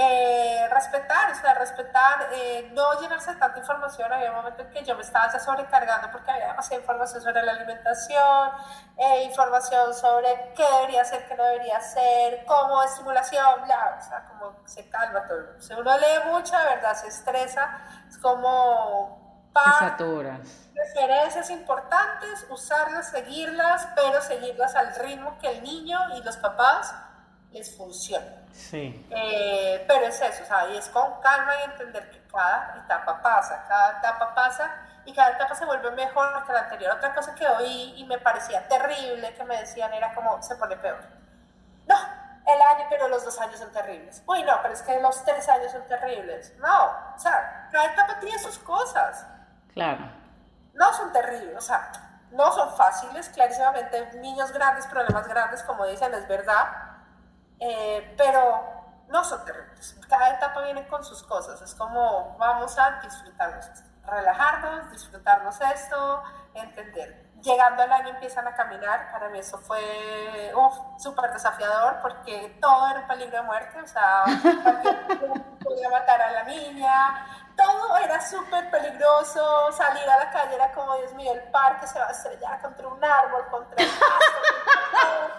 Eh, 0.00 0.68
respetar, 0.70 1.32
o 1.32 1.34
sea, 1.34 1.54
respetar, 1.54 2.28
eh, 2.30 2.70
no 2.72 3.00
llenarse 3.00 3.32
de 3.32 3.36
tanta 3.40 3.58
información. 3.58 4.12
Había 4.12 4.30
un 4.30 4.36
momento 4.36 4.62
en 4.62 4.70
que 4.70 4.84
yo 4.84 4.94
me 4.94 5.02
estaba 5.02 5.32
ya 5.32 5.40
sobrecargando 5.40 6.12
porque 6.12 6.30
había 6.30 6.46
demasiada 6.46 6.82
información 6.82 7.20
sobre 7.20 7.42
la 7.42 7.50
alimentación, 7.50 8.50
eh, 8.96 9.24
información 9.24 9.92
sobre 9.92 10.52
qué 10.54 10.62
debería 10.62 11.02
hacer, 11.02 11.26
qué 11.26 11.34
no 11.34 11.42
debería 11.42 11.78
hacer, 11.78 12.44
cómo 12.46 12.80
estimulación, 12.84 13.64
bla, 13.64 13.98
o 13.98 14.08
sea, 14.08 14.24
como 14.28 14.60
se 14.66 14.88
calma 14.88 15.26
todo. 15.26 15.60
Si 15.60 15.72
uno 15.72 15.98
lee 15.98 16.30
mucho, 16.30 16.56
de 16.56 16.64
verdad, 16.64 16.94
se 16.94 17.08
estresa, 17.08 17.80
es 18.08 18.18
como... 18.18 19.50
Referencias 20.76 21.50
importantes, 21.50 22.46
usarlas, 22.50 23.10
seguirlas, 23.10 23.88
pero 23.96 24.22
seguirlas 24.22 24.76
al 24.76 24.94
ritmo 24.94 25.36
que 25.40 25.48
el 25.48 25.64
niño 25.64 25.98
y 26.16 26.22
los 26.22 26.36
papás 26.36 26.94
les 27.50 27.76
funciona. 27.76 28.37
Sí. 28.52 29.06
Eh, 29.10 29.84
pero 29.86 30.06
es 30.06 30.20
eso, 30.20 30.42
o 30.42 30.46
sea, 30.46 30.68
y 30.68 30.76
es 30.76 30.88
con 30.88 31.20
calma 31.20 31.52
y 31.60 31.70
entender 31.70 32.10
que 32.10 32.22
cada 32.28 32.76
etapa 32.84 33.22
pasa, 33.22 33.64
cada 33.68 33.98
etapa 33.98 34.34
pasa 34.34 34.70
y 35.04 35.14
cada 35.14 35.30
etapa 35.30 35.54
se 35.54 35.64
vuelve 35.64 35.90
mejor 35.92 36.44
que 36.44 36.52
la 36.52 36.60
anterior. 36.60 36.96
Otra 36.96 37.14
cosa 37.14 37.34
que 37.34 37.46
oí 37.48 37.94
y 37.96 38.04
me 38.04 38.18
parecía 38.18 38.66
terrible 38.68 39.34
que 39.34 39.44
me 39.44 39.58
decían 39.58 39.92
era 39.94 40.14
como 40.14 40.42
se 40.42 40.56
pone 40.56 40.76
peor. 40.76 40.98
No, 41.86 41.96
el 42.46 42.62
año, 42.62 42.86
pero 42.90 43.08
los 43.08 43.24
dos 43.24 43.38
años 43.40 43.58
son 43.58 43.72
terribles. 43.72 44.22
Uy, 44.26 44.42
no, 44.42 44.60
pero 44.62 44.74
es 44.74 44.82
que 44.82 45.00
los 45.00 45.24
tres 45.24 45.48
años 45.48 45.72
son 45.72 45.86
terribles. 45.86 46.54
No, 46.58 46.86
o 47.14 47.18
sea, 47.18 47.68
cada 47.72 47.86
etapa 47.86 48.18
tiene 48.20 48.38
sus 48.38 48.58
cosas. 48.58 49.26
Claro. 49.72 50.10
No 50.74 50.92
son 50.92 51.12
terribles, 51.12 51.56
o 51.56 51.60
sea, 51.60 51.90
no 52.30 52.52
son 52.52 52.76
fáciles, 52.76 53.28
clarísimamente, 53.30 54.12
niños 54.18 54.52
grandes, 54.52 54.86
problemas 54.86 55.26
grandes, 55.26 55.62
como 55.62 55.86
dicen, 55.86 56.12
es 56.14 56.26
verdad 56.28 56.87
eh, 57.60 58.14
pero 58.16 58.78
no 59.08 59.24
son 59.24 59.44
terribles. 59.44 59.98
Cada 60.08 60.30
etapa 60.36 60.62
viene 60.62 60.86
con 60.88 61.04
sus 61.04 61.22
cosas. 61.22 61.60
Es 61.62 61.74
como 61.74 62.36
vamos 62.38 62.78
a 62.78 63.00
disfrutarnos 63.00 63.66
relajarnos, 64.08 64.90
disfrutarnos 64.90 65.60
esto, 65.60 66.22
entender. 66.54 67.28
Llegando 67.42 67.82
al 67.84 67.92
año 67.92 68.08
empiezan 68.10 68.48
a 68.48 68.54
caminar. 68.54 69.12
Para 69.12 69.28
mí 69.28 69.38
eso 69.38 69.58
fue 69.58 70.52
súper 70.98 71.32
desafiador 71.32 71.98
porque 72.02 72.58
todo 72.60 72.90
era 72.90 73.00
un 73.00 73.06
peligro 73.06 73.36
de 73.36 73.42
muerte. 73.44 73.80
O 73.80 73.86
sea, 73.86 74.24
podía 75.62 75.88
matar 75.90 76.20
a 76.20 76.32
la 76.32 76.42
niña. 76.44 77.26
Todo 77.56 77.96
era 77.98 78.20
súper 78.20 78.70
peligroso. 78.70 79.70
Salir 79.72 80.08
a 80.08 80.18
la 80.18 80.30
calle 80.30 80.56
era 80.56 80.72
como, 80.72 80.96
Dios 80.96 81.14
mío, 81.14 81.32
el 81.32 81.42
parque 81.50 81.86
se 81.86 82.00
va 82.00 82.08
a 82.08 82.10
estrellar 82.10 82.60
contra 82.60 82.88
un 82.88 83.04
árbol, 83.04 83.46
contra 83.50 83.84
el 83.84 83.90
pasto, 83.90 85.34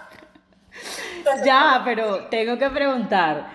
ya, 1.45 1.81
pero 1.83 2.25
tengo 2.25 2.57
que 2.57 2.69
preguntar, 2.69 3.47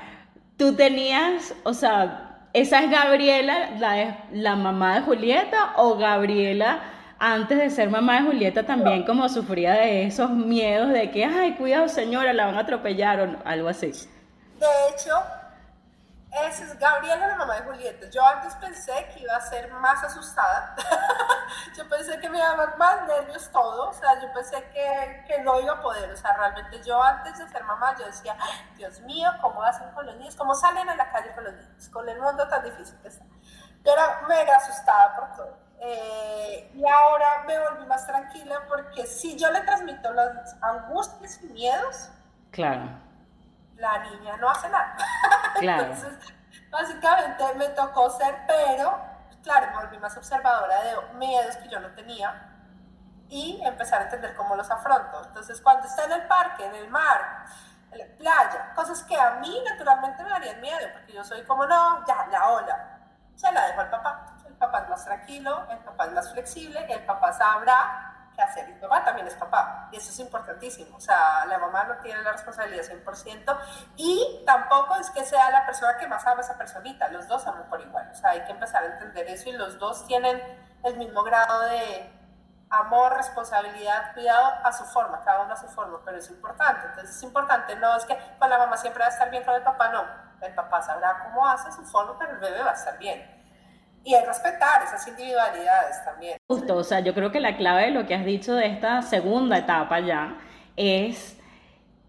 ¿tú 0.56 0.74
tenías, 0.74 1.54
o 1.64 1.74
sea, 1.74 2.48
esa 2.52 2.84
es 2.84 2.90
Gabriela, 2.90 3.70
la, 3.78 4.26
la 4.32 4.56
mamá 4.56 4.96
de 4.96 5.00
Julieta, 5.02 5.72
o 5.76 5.96
Gabriela 5.96 6.80
antes 7.18 7.58
de 7.58 7.70
ser 7.70 7.90
mamá 7.90 8.16
de 8.16 8.26
Julieta 8.26 8.64
también 8.64 9.04
como 9.04 9.28
sufría 9.28 9.72
de 9.72 10.04
esos 10.04 10.30
miedos 10.30 10.90
de 10.90 11.10
que, 11.10 11.24
ay, 11.24 11.52
cuidado 11.52 11.88
señora, 11.88 12.32
la 12.32 12.46
van 12.46 12.56
a 12.56 12.60
atropellar 12.60 13.20
o 13.20 13.36
algo 13.44 13.68
así? 13.68 13.92
De 14.58 14.66
hecho, 14.90 15.14
esa 16.42 16.64
es 16.64 16.78
Gabriela, 16.78 17.28
la 17.28 17.36
mamá 17.36 17.54
de 17.54 17.62
Julieta. 17.62 18.08
Yo 18.10 18.26
antes 18.26 18.54
pensé 18.56 19.08
que 19.12 19.20
iba 19.20 19.36
a 19.36 19.40
ser 19.40 19.70
más 19.70 20.02
asustada. 20.02 20.74
yo 21.76 21.88
pensé 21.88 22.18
que 22.18 22.28
me 22.28 22.38
iba 22.38 22.50
a 22.50 22.56
dar 22.56 22.76
más 22.76 23.06
nervios 23.06 23.48
todo. 23.52 23.90
O 23.90 23.92
sea, 23.92 24.20
yo 24.20 24.32
pensé 24.32 24.62
que, 24.72 25.24
que, 25.28 25.42
no 25.42 25.60
iba 25.60 25.74
a 25.74 25.80
poder. 25.80 26.10
O 26.10 26.16
sea, 26.16 26.36
realmente 26.36 26.82
yo 26.82 27.00
antes 27.00 27.38
de 27.38 27.48
ser 27.48 27.62
mamá, 27.62 27.94
yo 27.98 28.06
decía, 28.06 28.36
Dios 28.76 29.00
mío, 29.02 29.30
¿cómo 29.40 29.62
hacen 29.62 29.88
con 29.92 30.06
los 30.06 30.16
niños? 30.16 30.34
¿Cómo 30.34 30.54
salen 30.56 30.88
a 30.88 30.96
la 30.96 31.10
calle 31.12 31.32
con 31.34 31.44
los 31.44 31.54
niños? 31.54 31.88
Con 31.90 32.08
el 32.08 32.20
mundo 32.20 32.48
tan 32.48 32.64
difícil 32.64 32.98
que 33.00 33.08
está. 33.08 33.24
Yo 33.84 33.92
era 33.92 34.22
mega 34.26 34.56
asustada 34.56 35.16
por 35.16 35.36
todo. 35.36 35.58
Eh, 35.78 36.72
y 36.74 36.84
ahora 36.88 37.44
me 37.46 37.58
volví 37.60 37.86
más 37.86 38.06
tranquila 38.06 38.62
porque 38.66 39.06
si 39.06 39.38
yo 39.38 39.50
le 39.50 39.60
transmito 39.60 40.12
las 40.12 40.56
angustias 40.62 41.40
y 41.42 41.46
miedos, 41.48 42.08
claro 42.50 43.03
la 43.76 43.98
niña 43.98 44.36
no 44.36 44.50
hace 44.50 44.68
nada. 44.68 44.96
Claro. 45.60 45.84
Entonces, 45.84 46.34
básicamente 46.68 47.54
me 47.54 47.68
tocó 47.68 48.10
ser, 48.10 48.36
pero, 48.48 49.00
claro, 49.44 49.68
me 49.70 49.84
volví 49.84 49.98
más 49.98 50.16
observadora 50.16 50.82
de 50.82 50.96
miedos 51.14 51.56
que 51.58 51.68
yo 51.68 51.78
no 51.78 51.90
tenía 51.94 52.50
y 53.28 53.60
empezar 53.64 54.00
a 54.00 54.04
entender 54.04 54.34
cómo 54.34 54.56
los 54.56 54.68
afronto. 54.68 55.22
Entonces, 55.26 55.60
cuando 55.60 55.86
está 55.86 56.04
en 56.04 56.12
el 56.12 56.26
parque, 56.26 56.66
en 56.66 56.74
el 56.74 56.90
mar, 56.90 57.46
en 57.92 57.98
la 58.00 58.16
playa, 58.16 58.72
cosas 58.74 59.04
que 59.04 59.16
a 59.18 59.34
mí 59.34 59.62
naturalmente 59.70 60.24
me 60.24 60.30
darían 60.30 60.60
miedo, 60.60 60.88
porque 60.92 61.12
yo 61.12 61.22
soy 61.22 61.44
como, 61.44 61.66
no, 61.66 62.04
ya, 62.04 62.26
la 62.32 62.48
ola, 62.48 62.98
se 63.36 63.50
la 63.52 63.66
dejo 63.68 63.80
al 63.80 63.90
papá. 63.90 64.26
El 64.44 64.54
papá 64.54 64.80
es 64.80 64.88
más 64.88 65.04
tranquilo, 65.04 65.66
el 65.70 65.78
papá 65.78 66.06
es 66.06 66.12
más 66.12 66.32
flexible, 66.32 66.84
el 66.92 67.04
papá 67.04 67.32
sabrá 67.32 68.13
que 68.34 68.42
hacer. 68.42 68.68
Y 68.68 68.74
mamá 68.74 69.04
también 69.04 69.26
es 69.26 69.34
papá. 69.34 69.88
Y 69.92 69.96
eso 69.96 70.10
es 70.10 70.18
importantísimo. 70.18 70.96
O 70.96 71.00
sea, 71.00 71.44
la 71.46 71.58
mamá 71.58 71.84
no 71.84 71.96
tiene 71.98 72.22
la 72.22 72.32
responsabilidad 72.32 72.84
100%. 72.84 73.58
Y 73.96 74.42
tampoco 74.46 74.96
es 74.96 75.10
que 75.10 75.24
sea 75.24 75.50
la 75.50 75.64
persona 75.66 75.96
que 75.98 76.06
más 76.06 76.26
ama 76.26 76.38
a 76.38 76.40
esa 76.40 76.58
personita. 76.58 77.08
Los 77.08 77.28
dos 77.28 77.46
aman 77.46 77.68
por 77.68 77.80
igual. 77.80 78.08
O 78.10 78.14
sea, 78.14 78.30
hay 78.30 78.44
que 78.44 78.52
empezar 78.52 78.82
a 78.82 78.86
entender 78.86 79.28
eso. 79.28 79.48
Y 79.48 79.52
los 79.52 79.78
dos 79.78 80.06
tienen 80.06 80.40
el 80.82 80.96
mismo 80.96 81.22
grado 81.22 81.60
de 81.62 82.10
amor, 82.70 83.16
responsabilidad, 83.16 84.12
cuidado 84.14 84.52
a 84.64 84.72
su 84.72 84.84
forma, 84.84 85.22
cada 85.24 85.42
uno 85.42 85.52
a 85.52 85.56
su 85.56 85.68
forma, 85.68 86.00
pero 86.04 86.18
es 86.18 86.28
importante. 86.30 86.86
Entonces 86.88 87.16
es 87.16 87.22
importante, 87.22 87.76
no 87.76 87.96
es 87.96 88.04
que 88.04 88.18
con 88.38 88.50
la 88.50 88.58
mamá 88.58 88.76
siempre 88.76 89.00
va 89.00 89.06
a 89.06 89.10
estar 89.10 89.30
bien, 89.30 89.44
con 89.44 89.54
el 89.54 89.62
papá 89.62 89.88
no. 89.90 90.04
El 90.40 90.54
papá 90.54 90.82
sabrá 90.82 91.24
cómo 91.24 91.46
hace 91.46 91.72
su 91.72 91.84
forma, 91.84 92.18
pero 92.18 92.32
el 92.32 92.38
bebé 92.38 92.62
va 92.62 92.70
a 92.70 92.74
estar 92.74 92.98
bien. 92.98 93.33
Y 94.04 94.14
es 94.14 94.26
respetar 94.26 94.82
esas 94.84 95.08
individualidades 95.08 96.04
también. 96.04 96.36
Justo, 96.46 96.76
o 96.76 96.84
sea, 96.84 97.00
yo 97.00 97.14
creo 97.14 97.32
que 97.32 97.40
la 97.40 97.56
clave 97.56 97.86
de 97.86 97.90
lo 97.90 98.06
que 98.06 98.14
has 98.14 98.24
dicho 98.24 98.54
de 98.54 98.66
esta 98.66 99.00
segunda 99.02 99.58
etapa 99.58 100.00
ya 100.00 100.36
es 100.76 101.38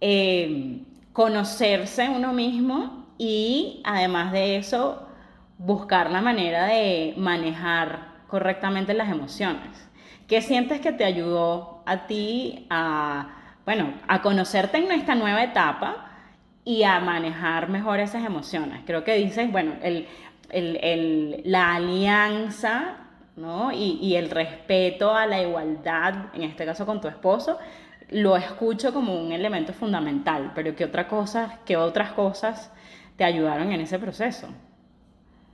eh, 0.01 0.81
conocerse 1.13 2.09
uno 2.09 2.33
mismo 2.33 3.05
y 3.17 3.81
además 3.85 4.33
de 4.33 4.57
eso, 4.57 5.07
buscar 5.57 6.11
la 6.11 6.21
manera 6.21 6.65
de 6.65 7.13
manejar 7.17 8.15
correctamente 8.27 8.93
las 8.93 9.09
emociones. 9.09 9.89
¿Qué 10.27 10.41
sientes 10.41 10.81
que 10.81 10.91
te 10.91 11.05
ayudó 11.05 11.83
a 11.85 12.07
ti 12.07 12.67
a, 12.69 13.29
bueno, 13.63 13.93
a 14.07 14.21
conocerte 14.21 14.77
en 14.77 14.91
esta 14.91 15.15
nueva 15.15 15.43
etapa 15.43 16.11
y 16.63 16.83
a 16.83 16.99
manejar 16.99 17.69
mejor 17.69 17.99
esas 17.99 18.25
emociones? 18.25 18.81
Creo 18.85 19.03
que 19.03 19.15
dices, 19.15 19.51
bueno, 19.51 19.75
el, 19.81 20.07
el, 20.49 21.41
la 21.45 21.75
alianza 21.75 22.97
¿no? 23.35 23.71
Y, 23.71 23.99
y, 24.01 24.15
el 24.15 24.29
respeto 24.29 25.13
a 25.13 25.25
la 25.25 25.41
igualdad, 25.41 26.33
en 26.33 26.43
este 26.43 26.65
caso 26.65 26.85
con 26.85 27.01
tu 27.01 27.09
esposo, 27.09 27.59
lo 28.09 28.37
escucho 28.37 28.93
como 28.93 29.13
un 29.13 29.31
elemento 29.31 29.73
fundamental, 29.73 30.51
pero 30.55 30.75
¿qué, 30.75 30.85
otra 30.85 31.07
cosa, 31.07 31.59
qué 31.65 31.75
otras 31.75 32.13
cosas 32.13 32.71
te 33.17 33.23
ayudaron 33.23 33.71
en 33.71 33.81
ese 33.81 33.99
proceso? 33.99 34.47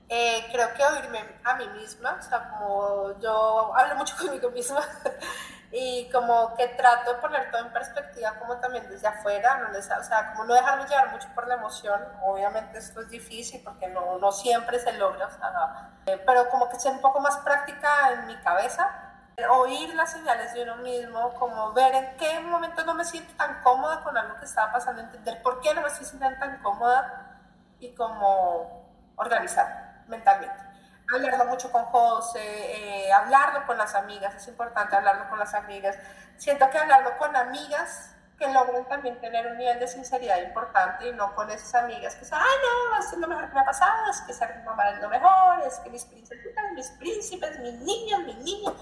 Eh, 0.09 0.45
creo 0.51 0.67
que 0.75 0.83
oírme 0.83 1.19
a 1.43 1.55
mí 1.55 1.65
misma, 1.79 2.17
o 2.19 2.21
sea, 2.21 2.49
como 2.49 3.19
yo 3.21 3.73
hablo 3.75 3.95
mucho 3.95 4.15
conmigo 4.17 4.51
misma 4.51 4.81
y 5.71 6.09
como 6.11 6.53
que 6.55 6.67
trato 6.69 7.13
de 7.13 7.19
poner 7.19 7.49
todo 7.49 7.61
en 7.61 7.71
perspectiva 7.71 8.33
como 8.39 8.57
también 8.57 8.89
desde 8.89 9.07
afuera, 9.07 9.57
no 9.57 9.77
o 9.77 10.03
sea, 10.03 10.31
como 10.31 10.45
no 10.45 10.53
dejarme 10.53 10.85
llevar 10.85 11.11
mucho 11.11 11.29
por 11.33 11.47
la 11.47 11.55
emoción, 11.55 12.01
obviamente 12.23 12.77
esto 12.77 12.99
es 13.01 13.09
difícil 13.09 13.61
porque 13.63 13.87
no, 13.87 14.17
no 14.17 14.31
siempre 14.31 14.79
se 14.79 14.91
logra, 14.93 15.27
o 15.27 15.31
sea, 15.31 15.91
eh, 16.05 16.21
pero 16.25 16.49
como 16.49 16.67
que 16.67 16.79
ser 16.79 16.91
un 16.91 16.99
poco 16.99 17.21
más 17.21 17.37
práctica 17.37 18.11
en 18.11 18.27
mi 18.27 18.35
cabeza, 18.41 19.11
oír 19.49 19.93
las 19.95 20.11
señales 20.11 20.53
de 20.53 20.63
uno 20.63 20.75
mismo, 20.77 21.33
como 21.35 21.71
ver 21.71 21.95
en 21.95 22.17
qué 22.17 22.39
momento 22.41 22.83
no 22.83 22.93
me 22.93 23.05
siento 23.05 23.33
tan 23.37 23.61
cómoda 23.61 24.03
con 24.03 24.17
algo 24.17 24.37
que 24.39 24.45
estaba 24.45 24.73
pasando, 24.73 25.01
entender 25.01 25.41
por 25.41 25.61
qué 25.61 25.73
no 25.73 25.81
me 25.81 25.87
estoy 25.87 26.05
sintiendo 26.05 26.37
tan 26.37 26.61
cómoda 26.61 27.39
y 27.79 27.95
como 27.95 29.13
organizar 29.15 30.03
mentalmente. 30.07 30.70
Hablarlo 31.13 31.45
mucho 31.45 31.71
con 31.71 31.83
José, 31.85 32.39
eh, 32.39 33.11
hablarlo 33.11 33.65
con 33.65 33.77
las 33.77 33.95
amigas, 33.95 34.33
es 34.35 34.47
importante 34.47 34.95
hablarlo 34.95 35.29
con 35.29 35.39
las 35.39 35.53
amigas. 35.53 35.97
Siento 36.37 36.69
que 36.69 36.77
hablarlo 36.77 37.17
con 37.17 37.35
amigas 37.35 38.15
que 38.37 38.51
logren 38.51 38.85
también 38.85 39.19
tener 39.19 39.45
un 39.45 39.57
nivel 39.57 39.79
de 39.79 39.87
sinceridad 39.87 40.41
importante 40.41 41.07
y 41.07 41.13
no 41.13 41.35
con 41.35 41.49
esas 41.51 41.75
amigas 41.75 42.15
que 42.15 42.21
dicen, 42.21 42.39
ay 42.39 42.55
no, 42.63 42.97
es 42.97 43.13
lo 43.17 43.27
mejor 43.27 43.47
que 43.47 43.53
me 43.53 43.59
ha 43.59 43.65
pasado, 43.65 44.09
es 44.09 44.21
que 44.21 44.33
ser 44.33 44.63
mamá 44.63 44.89
es 44.89 44.99
lo 44.99 45.09
mejor, 45.09 45.61
es 45.67 45.77
que 45.79 45.89
mis 45.89 46.05
príncipes, 46.05 46.39
mis 46.73 46.89
príncipes, 46.91 47.59
mis 47.59 47.75
niños, 47.75 48.21
mis 48.21 48.37
niños. 48.37 48.73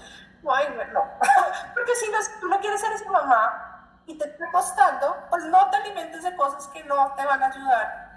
Ay, 0.48 0.68
no, 0.92 1.04
porque 1.74 1.94
si 1.96 2.10
no, 2.10 2.18
tú 2.40 2.48
no 2.48 2.58
quieres 2.60 2.80
ser 2.80 2.92
esa 2.92 3.10
mamá 3.10 4.02
y 4.06 4.16
te 4.16 4.28
está 4.28 4.50
costando, 4.50 5.26
pues 5.28 5.44
no 5.44 5.68
te 5.68 5.76
alimentes 5.76 6.22
de 6.22 6.34
cosas 6.36 6.66
que 6.68 6.82
no 6.84 7.12
te 7.14 7.24
van 7.26 7.42
a 7.42 7.46
ayudar 7.46 8.10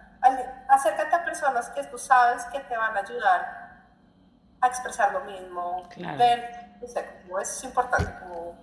acércate 0.69 1.15
a 1.15 1.25
personas 1.25 1.69
que 1.69 1.83
tú 1.83 1.97
sabes 1.97 2.45
que 2.45 2.59
te 2.61 2.77
van 2.77 2.95
a 2.95 3.01
ayudar 3.01 3.62
a 4.63 4.67
expresar 4.67 5.11
lo 5.13 5.21
mismo, 5.25 5.83
ver, 6.17 6.73
no 6.81 6.87
sé, 6.87 7.05
como 7.23 7.39
eso 7.39 7.51
es 7.57 7.63
importante. 7.63 8.11
Como... 8.19 8.57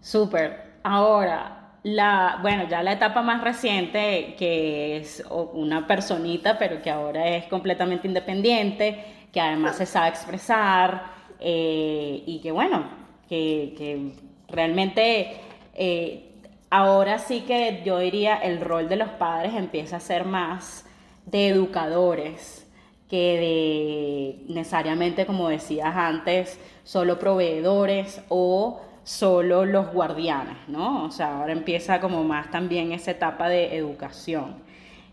Súper. 0.00 0.76
Ahora, 0.82 1.78
la, 1.82 2.38
bueno, 2.42 2.68
ya 2.68 2.82
la 2.82 2.92
etapa 2.92 3.22
más 3.22 3.42
reciente, 3.42 4.36
que 4.38 4.98
es 4.98 5.24
una 5.30 5.86
personita, 5.86 6.58
pero 6.58 6.80
que 6.80 6.90
ahora 6.90 7.28
es 7.28 7.46
completamente 7.46 8.06
independiente, 8.06 9.28
que 9.32 9.40
además 9.40 9.76
se 9.76 9.86
sabe 9.86 10.08
expresar, 10.08 11.02
eh, 11.40 12.22
y 12.24 12.40
que 12.40 12.52
bueno, 12.52 12.88
que, 13.28 13.74
que 13.76 14.12
realmente 14.48 15.40
eh, 15.74 16.40
ahora 16.70 17.18
sí 17.18 17.42
que 17.42 17.82
yo 17.84 17.98
diría 17.98 18.36
el 18.36 18.60
rol 18.60 18.88
de 18.88 18.96
los 18.96 19.10
padres 19.10 19.54
empieza 19.54 19.96
a 19.96 20.00
ser 20.00 20.24
más 20.24 20.84
de 21.26 21.48
educadores 21.48 22.65
que 23.08 24.44
necesariamente, 24.48 25.26
como 25.26 25.48
decías 25.48 25.94
antes, 25.94 26.58
solo 26.84 27.18
proveedores 27.18 28.22
o 28.28 28.80
solo 29.04 29.64
los 29.64 29.92
guardianes, 29.92 30.56
¿no? 30.66 31.04
O 31.04 31.10
sea, 31.10 31.38
ahora 31.38 31.52
empieza 31.52 32.00
como 32.00 32.24
más 32.24 32.50
también 32.50 32.90
esa 32.92 33.12
etapa 33.12 33.48
de 33.48 33.76
educación. 33.76 34.56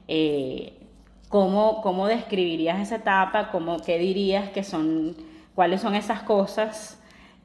Eh, 0.08 0.74
¿cómo, 1.30 1.82
¿Cómo 1.82 2.08
describirías 2.08 2.80
esa 2.80 2.96
etapa? 2.96 3.52
¿Cómo, 3.52 3.78
¿Qué 3.80 4.00
dirías 4.00 4.50
que 4.50 4.64
son, 4.64 5.16
cuáles 5.54 5.82
son 5.82 5.94
esas 5.94 6.24
cosas 6.24 7.00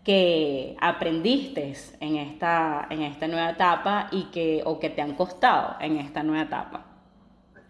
que 0.04 0.74
aprendiste 0.80 1.74
en 2.00 2.16
esta, 2.16 2.87
en 2.88 3.02
esta 3.02 3.28
nueva 3.28 3.50
etapa 3.50 4.08
y 4.11 4.24
que, 4.24 4.62
o 4.64 4.78
que 4.78 4.88
te 4.88 5.02
han 5.02 5.14
costado 5.14 5.76
en 5.80 5.98
esta 5.98 6.22
nueva 6.22 6.44
etapa? 6.44 6.87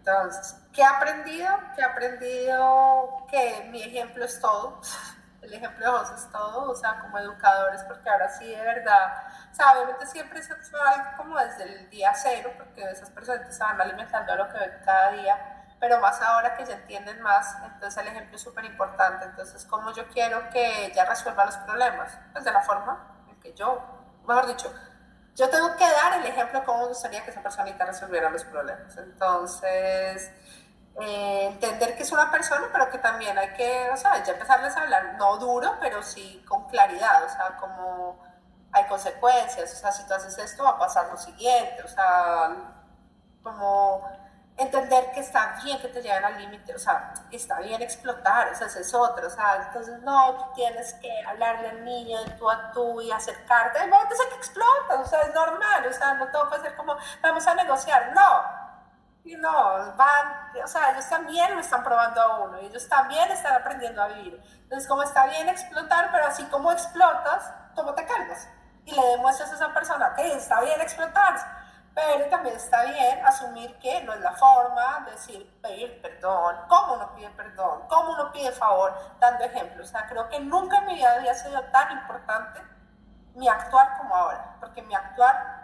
Entonces, 0.09 0.55
¿qué 0.73 0.81
he 0.81 0.85
aprendido? 0.85 1.49
Que 1.75 1.81
he 1.81 1.85
aprendido 1.85 3.25
que 3.29 3.67
mi 3.71 3.83
ejemplo 3.83 4.25
es 4.25 4.39
todo. 4.39 4.81
El 5.41 5.53
ejemplo 5.53 5.85
de 5.85 5.99
José 5.99 6.15
es 6.15 6.31
todo, 6.31 6.71
o 6.71 6.75
sea, 6.75 6.99
como 6.99 7.17
educadores, 7.17 7.81
porque 7.83 8.09
ahora 8.09 8.27
sí, 8.27 8.45
de 8.45 8.61
verdad, 8.61 9.23
o 9.49 9.55
sea, 9.55 9.71
obviamente 9.71 10.05
siempre 10.05 10.43
se 10.43 10.53
va 10.53 11.13
como 11.15 11.39
desde 11.39 11.63
el 11.63 11.89
día 11.89 12.13
cero, 12.13 12.51
porque 12.57 12.83
esas 12.83 13.09
personas 13.09 13.55
se 13.55 13.63
van 13.63 13.79
alimentando 13.79 14.33
a 14.33 14.35
lo 14.35 14.49
que 14.49 14.59
ven 14.59 14.81
cada 14.83 15.11
día, 15.11 15.65
pero 15.79 15.97
más 16.01 16.21
ahora 16.21 16.57
que 16.57 16.65
ya 16.65 16.73
entienden 16.73 17.21
más, 17.21 17.55
entonces 17.63 17.97
el 18.03 18.09
ejemplo 18.09 18.35
es 18.35 18.41
súper 18.41 18.65
importante. 18.65 19.25
Entonces, 19.25 19.63
como 19.63 19.93
yo 19.93 20.09
quiero 20.09 20.49
que 20.49 20.87
ella 20.87 21.05
resuelva 21.05 21.45
los 21.45 21.55
problemas? 21.57 22.17
Pues 22.33 22.43
de 22.43 22.51
la 22.51 22.61
forma 22.61 23.23
en 23.29 23.39
que 23.39 23.53
yo, 23.53 23.81
mejor 24.27 24.45
dicho, 24.45 24.69
yo 25.39 25.49
tengo 25.49 25.73
que 25.77 25.85
dar 25.89 26.19
el 26.19 26.25
ejemplo 26.25 26.59
de 26.59 26.65
cómo 26.65 26.79
me 26.79 26.87
gustaría 26.89 27.23
que 27.23 27.31
esa 27.31 27.41
personita 27.41 27.85
resolviera 27.85 28.29
los 28.29 28.43
problemas. 28.43 28.97
Entonces, 28.97 30.29
eh, 30.99 31.45
entender 31.47 31.95
que 31.95 32.03
es 32.03 32.11
una 32.11 32.29
persona, 32.29 32.67
pero 32.73 32.89
que 32.89 32.97
también 32.97 33.37
hay 33.37 33.53
que, 33.53 33.89
o 33.89 33.95
sea, 33.95 34.21
ya 34.21 34.33
empezarles 34.33 34.75
a 34.75 34.81
hablar, 34.81 35.15
no 35.17 35.37
duro, 35.37 35.77
pero 35.79 36.03
sí 36.03 36.43
con 36.45 36.67
claridad, 36.67 37.23
o 37.23 37.29
sea, 37.29 37.55
como 37.55 38.21
hay 38.73 38.83
consecuencias, 38.87 39.73
o 39.73 39.77
sea, 39.77 39.93
si 39.93 40.05
tú 40.05 40.13
haces 40.13 40.37
esto 40.37 40.65
va 40.65 40.71
a 40.71 40.77
pasar 40.77 41.07
lo 41.09 41.15
siguiente, 41.15 41.83
o 41.83 41.87
sea, 41.87 42.55
como 43.41 44.09
entender 44.59 45.11
que 45.13 45.21
está 45.21 45.55
bien 45.63 45.79
que 45.81 45.87
te 45.87 46.01
lleven 46.01 46.23
al 46.23 46.37
límite, 46.37 46.75
o 46.75 46.79
sea, 46.79 47.13
está 47.31 47.59
bien 47.59 47.81
explotar, 47.81 48.51
o 48.51 48.55
sea, 48.55 48.67
ese 48.67 48.81
es 48.81 48.93
otro, 48.93 49.27
o 49.27 49.29
sea, 49.29 49.63
entonces 49.67 50.01
no, 50.01 50.35
tú 50.35 50.53
tienes 50.55 50.93
que 50.95 51.09
hablarle 51.25 51.69
al 51.69 51.85
niño 51.85 52.21
de 52.23 52.31
tú 52.31 52.49
a 52.49 52.71
tú 52.71 52.99
y 52.99 53.09
acercarte, 53.09 53.79
el 53.79 53.89
momento 53.89 54.13
es 54.13 54.21
que 54.27 54.35
explota, 54.35 54.99
o 54.99 55.05
sea, 55.05 55.21
es 55.21 55.33
normal, 55.33 55.87
o 55.87 55.93
sea, 55.93 56.13
no 56.15 56.27
todo 56.29 56.49
puede 56.49 56.61
ser 56.63 56.75
como, 56.75 56.97
vamos 57.21 57.47
a 57.47 57.55
negociar, 57.55 58.11
no, 58.13 58.43
y 59.23 59.35
no, 59.37 59.95
van, 59.95 60.51
o 60.61 60.67
sea, 60.67 60.91
ellos 60.91 61.07
también 61.07 61.55
lo 61.55 61.61
están 61.61 61.81
probando 61.81 62.21
a 62.21 62.39
uno, 62.39 62.57
ellos 62.57 62.87
también 62.89 63.31
están 63.31 63.53
aprendiendo 63.53 64.03
a 64.03 64.07
vivir, 64.07 64.43
entonces 64.63 64.89
como 64.89 65.03
está 65.03 65.25
bien 65.27 65.47
explotar, 65.47 66.09
pero 66.11 66.25
así 66.25 66.43
como 66.45 66.71
explotas, 66.73 67.49
¿cómo 67.75 67.93
te 67.93 68.05
calmas? 68.05 68.49
Y 68.83 68.91
le 68.91 69.05
demuestras 69.07 69.51
a 69.51 69.55
esa 69.55 69.73
persona 69.73 70.13
que 70.15 70.33
está 70.33 70.59
bien 70.61 70.81
explotar, 70.81 71.58
pero 71.99 72.29
también 72.29 72.55
está 72.55 72.83
bien 72.85 73.25
asumir 73.25 73.77
que 73.79 74.01
no 74.03 74.13
es 74.13 74.21
la 74.21 74.31
forma 74.31 75.01
de 75.05 75.11
decir 75.11 75.59
pedir 75.61 76.01
perdón, 76.01 76.55
cómo 76.69 76.93
uno 76.93 77.13
pide 77.13 77.29
perdón, 77.31 77.81
cómo 77.89 78.13
uno 78.13 78.31
pide 78.31 78.51
favor, 78.53 78.93
dando 79.19 79.43
ejemplos. 79.43 79.87
O 79.87 79.91
sea, 79.91 80.07
creo 80.07 80.29
que 80.29 80.39
nunca 80.39 80.77
en 80.77 80.85
mi 80.85 80.95
vida 80.95 81.13
había 81.13 81.33
sido 81.33 81.61
tan 81.71 81.91
importante 81.91 82.61
mi 83.35 83.49
actuar 83.49 83.97
como 83.97 84.15
ahora, 84.15 84.55
porque 84.61 84.81
mi 84.81 84.95
actuar 84.95 85.59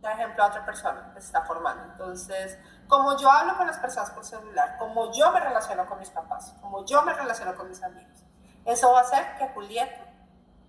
da 0.00 0.12
ejemplo 0.12 0.44
a 0.44 0.48
otra 0.48 0.66
persona 0.66 1.10
que 1.14 1.20
se 1.20 1.26
está 1.28 1.42
formando. 1.42 1.82
Entonces, 1.84 2.58
como 2.86 3.16
yo 3.16 3.30
hablo 3.30 3.56
con 3.56 3.66
las 3.66 3.78
personas 3.78 4.10
por 4.10 4.24
celular, 4.24 4.76
como 4.78 5.12
yo 5.12 5.32
me 5.32 5.40
relaciono 5.40 5.86
con 5.86 5.98
mis 5.98 6.10
papás, 6.10 6.54
como 6.60 6.84
yo 6.84 7.02
me 7.02 7.14
relaciono 7.14 7.54
con 7.54 7.68
mis 7.68 7.82
amigos, 7.82 8.22
eso 8.66 8.92
va 8.92 8.98
a 8.98 9.02
hacer 9.02 9.36
que 9.38 9.48
Julieta 9.48 10.04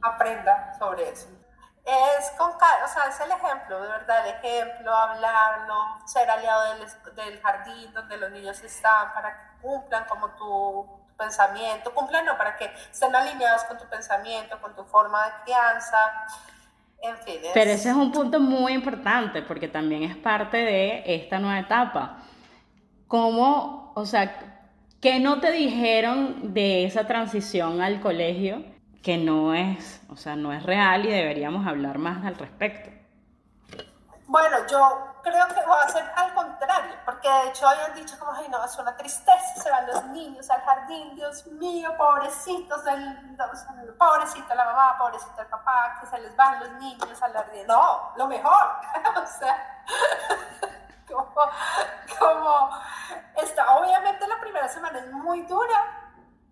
aprenda 0.02 0.74
sobre 0.80 1.10
eso 1.10 1.28
es 1.86 2.32
con 2.38 2.52
o 2.52 2.58
sea, 2.58 3.06
es 3.10 3.20
el 3.20 3.32
ejemplo, 3.32 3.82
de 3.82 3.88
verdad, 3.88 4.28
el 4.28 4.36
ejemplo, 4.36 4.96
hablarlo, 4.96 6.00
ser 6.06 6.30
aliado 6.30 6.74
del, 6.74 7.16
del 7.16 7.42
jardín 7.42 7.94
donde 7.94 8.18
los 8.18 8.32
niños 8.32 8.62
están 8.64 9.14
para 9.14 9.32
que 9.34 9.62
cumplan 9.62 10.06
como 10.06 10.30
tu, 10.32 11.06
pensamiento, 11.18 11.94
cumplan 11.94 12.26
no, 12.26 12.38
para 12.38 12.58
que 12.58 12.70
estén 12.92 13.16
alineados 13.16 13.64
con 13.64 13.78
tu 13.78 13.86
pensamiento, 13.86 14.60
con 14.62 14.76
tu 14.76 14.84
forma 14.84 15.26
de 15.26 15.32
crianza, 15.44 15.98
en 17.02 17.18
fin. 17.18 17.40
Pero 17.54 17.72
ese 17.72 17.90
es 17.90 17.96
un 17.96 18.12
punto 18.12 18.40
muy 18.40 18.74
importante 18.74 19.42
porque 19.42 19.68
también 19.68 20.04
es 20.04 20.18
parte 20.18 20.58
de 20.58 21.04
esta 21.06 21.40
nueva 21.40 21.60
etapa. 21.60 22.18
¿Cómo, 23.08 23.94
o 23.96 24.06
sea, 24.06 24.38
qué 25.02 25.20
no 25.20 25.40
te 25.40 25.52
dijeron 25.52 26.54
de 26.54 26.86
esa 26.86 27.06
transición 27.06 27.82
al 27.82 28.02
colegio? 28.02 28.64
Que 29.06 29.20
no 29.20 29.54
es, 29.54 30.02
o 30.10 30.18
sea, 30.18 30.36
no 30.36 30.52
es 30.52 30.64
real 30.64 31.06
y 31.06 31.12
deberíamos 31.12 31.68
hablar 31.68 32.00
más 32.00 32.26
al 32.26 32.36
respecto. 32.36 32.90
Bueno, 34.26 34.58
yo 34.68 35.14
creo 35.22 35.48
que 35.48 35.64
va 35.64 35.84
a 35.84 35.90
ser 35.90 36.12
al 36.16 36.34
contrario, 36.34 36.96
porque 37.06 37.30
de 37.30 37.50
hecho 37.50 37.68
habían 37.68 37.94
dicho 37.94 38.18
como, 38.18 38.32
ay 38.32 38.48
no, 38.50 38.66
es 38.66 38.76
una 38.80 38.98
tristeza, 38.98 39.62
se 39.62 39.70
van 39.70 39.86
los 39.86 40.06
niños 40.06 40.50
al 40.50 40.60
jardín, 40.62 41.16
Dios 41.16 41.46
mío, 41.46 41.94
pobrecitos, 41.96 42.84
del, 42.84 43.36
pobrecito 43.96 44.56
la 44.56 44.66
mamá, 44.66 44.98
pobrecito 44.98 45.40
el 45.40 45.48
papá, 45.50 45.98
que 46.02 46.08
se 46.08 46.18
les 46.18 46.36
van 46.36 46.60
los 46.62 46.72
niños 46.72 47.22
al 47.22 47.32
jardín. 47.32 47.68
No, 47.68 48.12
lo 48.16 48.26
mejor, 48.26 48.72
o 49.24 49.28
sea, 49.28 49.84
como, 51.08 51.32
como, 52.18 52.70
está, 53.36 53.76
obviamente 53.76 54.28
la 54.28 54.40
primera 54.40 54.68
semana 54.68 54.98
es 54.98 55.12
muy 55.12 55.44
dura, 55.44 56.05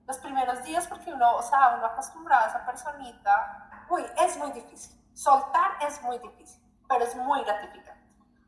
los 0.05 0.17
primeros 0.17 0.63
días 0.63 0.87
porque 0.87 1.13
uno, 1.13 1.37
o 1.37 1.41
sea, 1.41 1.75
uno 1.77 1.85
acostumbrado 1.85 2.45
a 2.45 2.49
esa 2.49 2.65
personita, 2.65 3.85
uy, 3.89 4.05
es 4.17 4.37
muy 4.37 4.51
difícil, 4.51 4.99
soltar 5.13 5.77
es 5.81 6.01
muy 6.01 6.17
difícil 6.19 6.63
pero 6.87 7.05
es 7.05 7.15
muy 7.15 7.43
gratificante. 7.43 8.01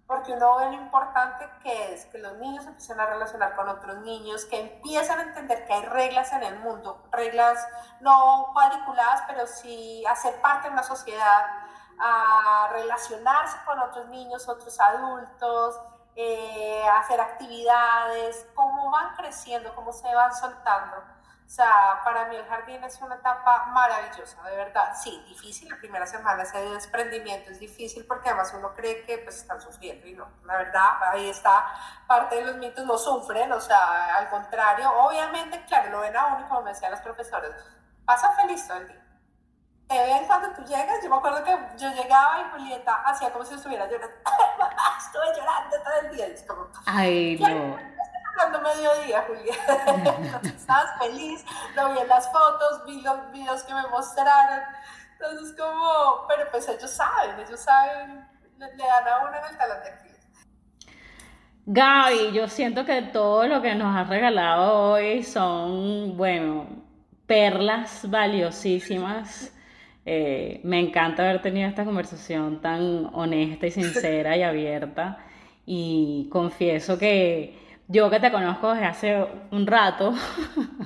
Porque 0.07 0.33
uno 0.33 0.57
ve 0.57 0.65
lo 0.67 0.73
importante 0.73 1.49
que 1.63 1.93
es 1.93 2.05
que 2.05 2.19
los 2.19 2.37
niños 2.37 2.65
empiecen 2.67 2.99
a 2.99 3.07
relacionar 3.07 3.55
con 3.55 3.67
otros 3.67 3.97
niños, 4.01 4.45
que 4.45 4.61
empiezan 4.61 5.17
a 5.17 5.23
entender 5.23 5.65
que 5.65 5.73
hay 5.73 5.85
reglas 5.85 6.31
en 6.31 6.43
el 6.43 6.59
mundo, 6.59 7.03
reglas 7.11 7.57
no 8.01 8.51
cuadriculadas, 8.53 9.23
pero 9.27 9.47
sí 9.47 10.05
hacer 10.05 10.39
parte 10.41 10.67
de 10.67 10.73
una 10.73 10.83
sociedad, 10.83 11.45
a 11.97 12.67
relacionarse 12.71 13.57
con 13.65 13.79
otros 13.79 14.07
niños, 14.09 14.47
otros 14.47 14.79
adultos, 14.79 15.79
eh, 16.15 16.83
hacer 16.99 17.19
actividades, 17.19 18.45
cómo 18.53 18.91
van 18.91 19.15
creciendo, 19.15 19.73
cómo 19.73 19.91
se 19.91 20.13
van 20.13 20.35
soltando 20.35 21.14
o 21.45 21.49
sea, 21.49 22.01
para 22.03 22.25
mí 22.25 22.35
el 22.35 22.45
jardín 22.47 22.83
es 22.83 22.99
una 23.01 23.15
etapa 23.15 23.67
maravillosa, 23.67 24.41
de 24.49 24.55
verdad. 24.55 24.93
Sí, 24.99 25.23
difícil, 25.27 25.69
la 25.69 25.77
primera 25.77 26.07
semana 26.07 26.41
ese 26.41 26.59
desprendimiento 26.71 27.51
es 27.51 27.59
difícil 27.59 28.03
porque 28.07 28.29
además 28.29 28.51
uno 28.57 28.73
cree 28.73 29.05
que 29.05 29.19
pues 29.19 29.37
están 29.37 29.61
sufriendo 29.61 30.07
y 30.07 30.13
no, 30.13 30.27
la 30.43 30.57
verdad, 30.57 31.03
ahí 31.11 31.29
está 31.29 31.67
parte 32.07 32.37
de 32.37 32.45
los 32.45 32.57
mitos, 32.57 32.83
no 32.85 32.97
sufren, 32.97 33.51
o 33.51 33.61
sea, 33.61 34.15
al 34.15 34.29
contrario, 34.29 34.91
obviamente, 34.97 35.63
claro, 35.65 35.91
lo 35.91 35.99
ven 35.99 36.17
a 36.17 36.35
uno, 36.35 36.49
como 36.49 36.63
me 36.63 36.71
decían 36.71 36.91
los 36.91 37.01
profesores, 37.01 37.51
pasa 38.05 38.31
feliz 38.31 38.67
todo 38.67 38.77
el 38.77 38.87
día. 38.87 39.01
Te 39.87 39.97
ven 39.99 40.25
cuando 40.25 40.49
tú 40.53 40.63
llegas, 40.63 40.97
yo 41.03 41.09
me 41.11 41.17
acuerdo 41.17 41.43
que 41.43 41.55
yo 41.77 41.89
llegaba 41.91 42.39
y 42.39 42.51
Julieta 42.51 43.03
hacía 43.03 43.31
como 43.31 43.45
si 43.45 43.53
estuviera 43.53 43.85
llorando, 43.85 44.15
estuve 44.97 45.37
llorando 45.37 45.77
todo 45.83 45.99
el 46.01 46.15
día, 46.15 46.27
y 46.27 46.31
es 46.31 46.43
como, 46.43 46.67
Ay, 46.87 47.37
no 47.39 47.94
cuando 48.35 48.61
mediodía, 48.61 49.25
Julián. 49.27 50.41
Estabas 50.45 50.97
feliz, 50.99 51.45
lo 51.75 51.93
vi 51.93 51.99
en 51.99 52.07
las 52.07 52.31
fotos, 52.31 52.85
vi 52.85 53.01
los 53.01 53.31
videos 53.31 53.63
que 53.63 53.73
me 53.73 53.87
mostraron. 53.87 54.61
Entonces, 55.13 55.55
como, 55.57 56.25
pero 56.27 56.51
pues 56.51 56.67
ellos 56.67 56.91
saben, 56.91 57.39
ellos 57.39 57.59
saben, 57.59 58.27
le, 58.57 58.67
dan 58.67 59.07
a 59.07 59.27
uno 59.27 59.37
en 59.37 59.51
el 59.51 59.57
talón 59.57 59.83
de. 59.83 60.05
Gaby, 61.67 62.31
yo 62.31 62.47
siento 62.47 62.85
que 62.85 63.01
todo 63.01 63.47
lo 63.47 63.59
que 63.59 63.73
nos 63.73 63.95
has 63.95 64.07
regalado 64.07 64.91
hoy 64.91 65.23
son, 65.23 66.15
bueno, 66.15 66.67
perlas 67.25 68.07
valiosísimas. 68.07 69.51
Eh, 70.05 70.61
me 70.63 70.79
encanta 70.79 71.23
haber 71.23 71.41
tenido 71.41 71.67
esta 71.67 71.83
conversación 71.83 72.61
tan 72.61 73.09
honesta 73.15 73.65
y 73.65 73.71
sincera 73.71 74.37
y 74.37 74.43
abierta. 74.43 75.17
Y 75.65 76.29
confieso 76.31 76.99
que 76.99 77.64
yo 77.87 78.09
que 78.09 78.19
te 78.19 78.31
conozco 78.31 78.73
desde 78.73 78.85
hace 78.85 79.25
un 79.51 79.67
rato 79.67 80.13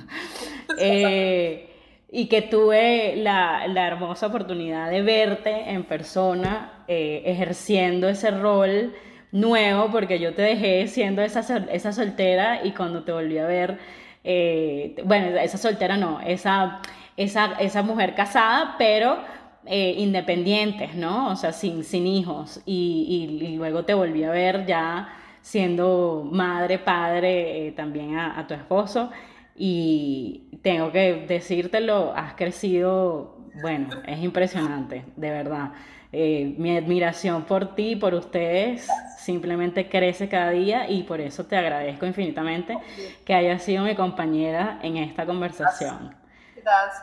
eh, 0.78 1.68
y 2.10 2.26
que 2.26 2.42
tuve 2.42 3.16
la, 3.16 3.64
hermosa 3.66 4.26
oportunidad 4.26 4.90
de 4.90 5.02
verte 5.02 5.70
en 5.70 5.84
persona 5.84 6.84
eh, 6.88 7.22
ejerciendo 7.24 8.08
ese 8.08 8.30
rol 8.30 8.92
nuevo, 9.32 9.90
porque 9.90 10.18
yo 10.18 10.34
te 10.34 10.42
dejé 10.42 10.88
siendo 10.88 11.22
esa, 11.22 11.40
esa 11.72 11.92
soltera 11.92 12.64
y 12.64 12.72
cuando 12.72 13.04
te 13.04 13.12
volví 13.12 13.38
a 13.38 13.46
ver, 13.46 13.78
eh, 14.24 14.96
bueno, 15.04 15.38
esa 15.38 15.56
soltera 15.56 15.96
no, 15.96 16.20
esa, 16.20 16.82
esa, 17.16 17.54
esa 17.60 17.82
mujer 17.82 18.14
casada, 18.14 18.74
pero 18.76 19.18
independientes, 19.66 20.96
¿no? 20.96 21.30
O 21.30 21.36
sea, 21.36 21.52
sin, 21.52 21.84
sin 21.84 22.06
hijos. 22.06 22.60
Y, 22.66 23.28
y 23.44 23.56
luego 23.56 23.84
te 23.84 23.94
volví 23.94 24.24
a 24.24 24.30
ver 24.30 24.66
ya 24.66 25.08
siendo 25.42 26.28
madre, 26.30 26.78
padre 26.78 27.68
eh, 27.68 27.72
también 27.72 28.18
a, 28.18 28.46
tu 28.46 28.54
esposo. 28.54 29.10
Y 29.54 30.58
tengo 30.62 30.90
que 30.90 31.26
decírtelo, 31.26 32.12
has 32.16 32.34
crecido, 32.34 33.36
bueno, 33.60 34.00
es 34.06 34.20
impresionante, 34.20 35.04
de 35.16 35.30
verdad. 35.30 35.72
Eh, 36.12 36.54
mi 36.58 36.76
admiración 36.76 37.44
por 37.44 37.74
ti, 37.74 37.94
por 37.94 38.14
ustedes, 38.14 38.88
simplemente 39.18 39.88
crece 39.88 40.28
cada 40.28 40.50
día 40.50 40.88
y 40.88 41.04
por 41.04 41.20
eso 41.20 41.44
te 41.44 41.56
agradezco 41.56 42.06
infinitamente 42.06 42.76
que 43.24 43.34
hayas 43.34 43.62
sido 43.62 43.84
mi 43.84 43.94
compañera 43.94 44.80
en 44.82 44.96
esta 44.96 45.24
conversación. 45.26 46.16
Gracias. 46.56 47.02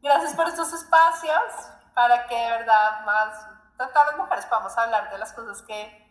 Gracias 0.00 0.34
por 0.34 0.48
estos 0.48 0.72
espacios 0.72 1.42
para 1.94 2.26
que 2.26 2.34
de 2.34 2.50
verdad 2.50 3.04
más 3.06 3.46
todas 3.76 4.06
las 4.08 4.16
mujeres 4.16 4.44
podamos 4.46 4.76
hablar 4.76 5.10
de 5.10 5.18
las 5.18 5.32
cosas 5.32 5.62
que 5.62 6.03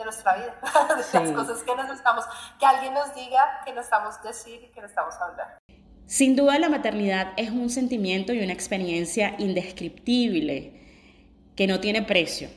de 0.00 0.04
nuestra 0.06 0.34
vida, 0.36 0.56
de 0.88 1.20
las 1.20 1.32
cosas 1.32 1.62
que 1.62 1.76
necesitamos, 1.76 2.24
que 2.58 2.66
alguien 2.66 2.94
nos 2.94 3.14
diga, 3.14 3.60
que 3.64 3.72
necesitamos 3.72 4.22
decir 4.22 4.60
y 4.64 4.68
que 4.68 4.80
necesitamos 4.80 5.14
hablar. 5.20 5.58
Sin 6.06 6.34
duda 6.34 6.58
la 6.58 6.68
maternidad 6.68 7.32
es 7.36 7.50
un 7.50 7.70
sentimiento 7.70 8.32
y 8.32 8.42
una 8.42 8.52
experiencia 8.52 9.36
indescriptible 9.38 10.80
que 11.54 11.66
no 11.66 11.78
tiene 11.80 12.02
precio. 12.02 12.48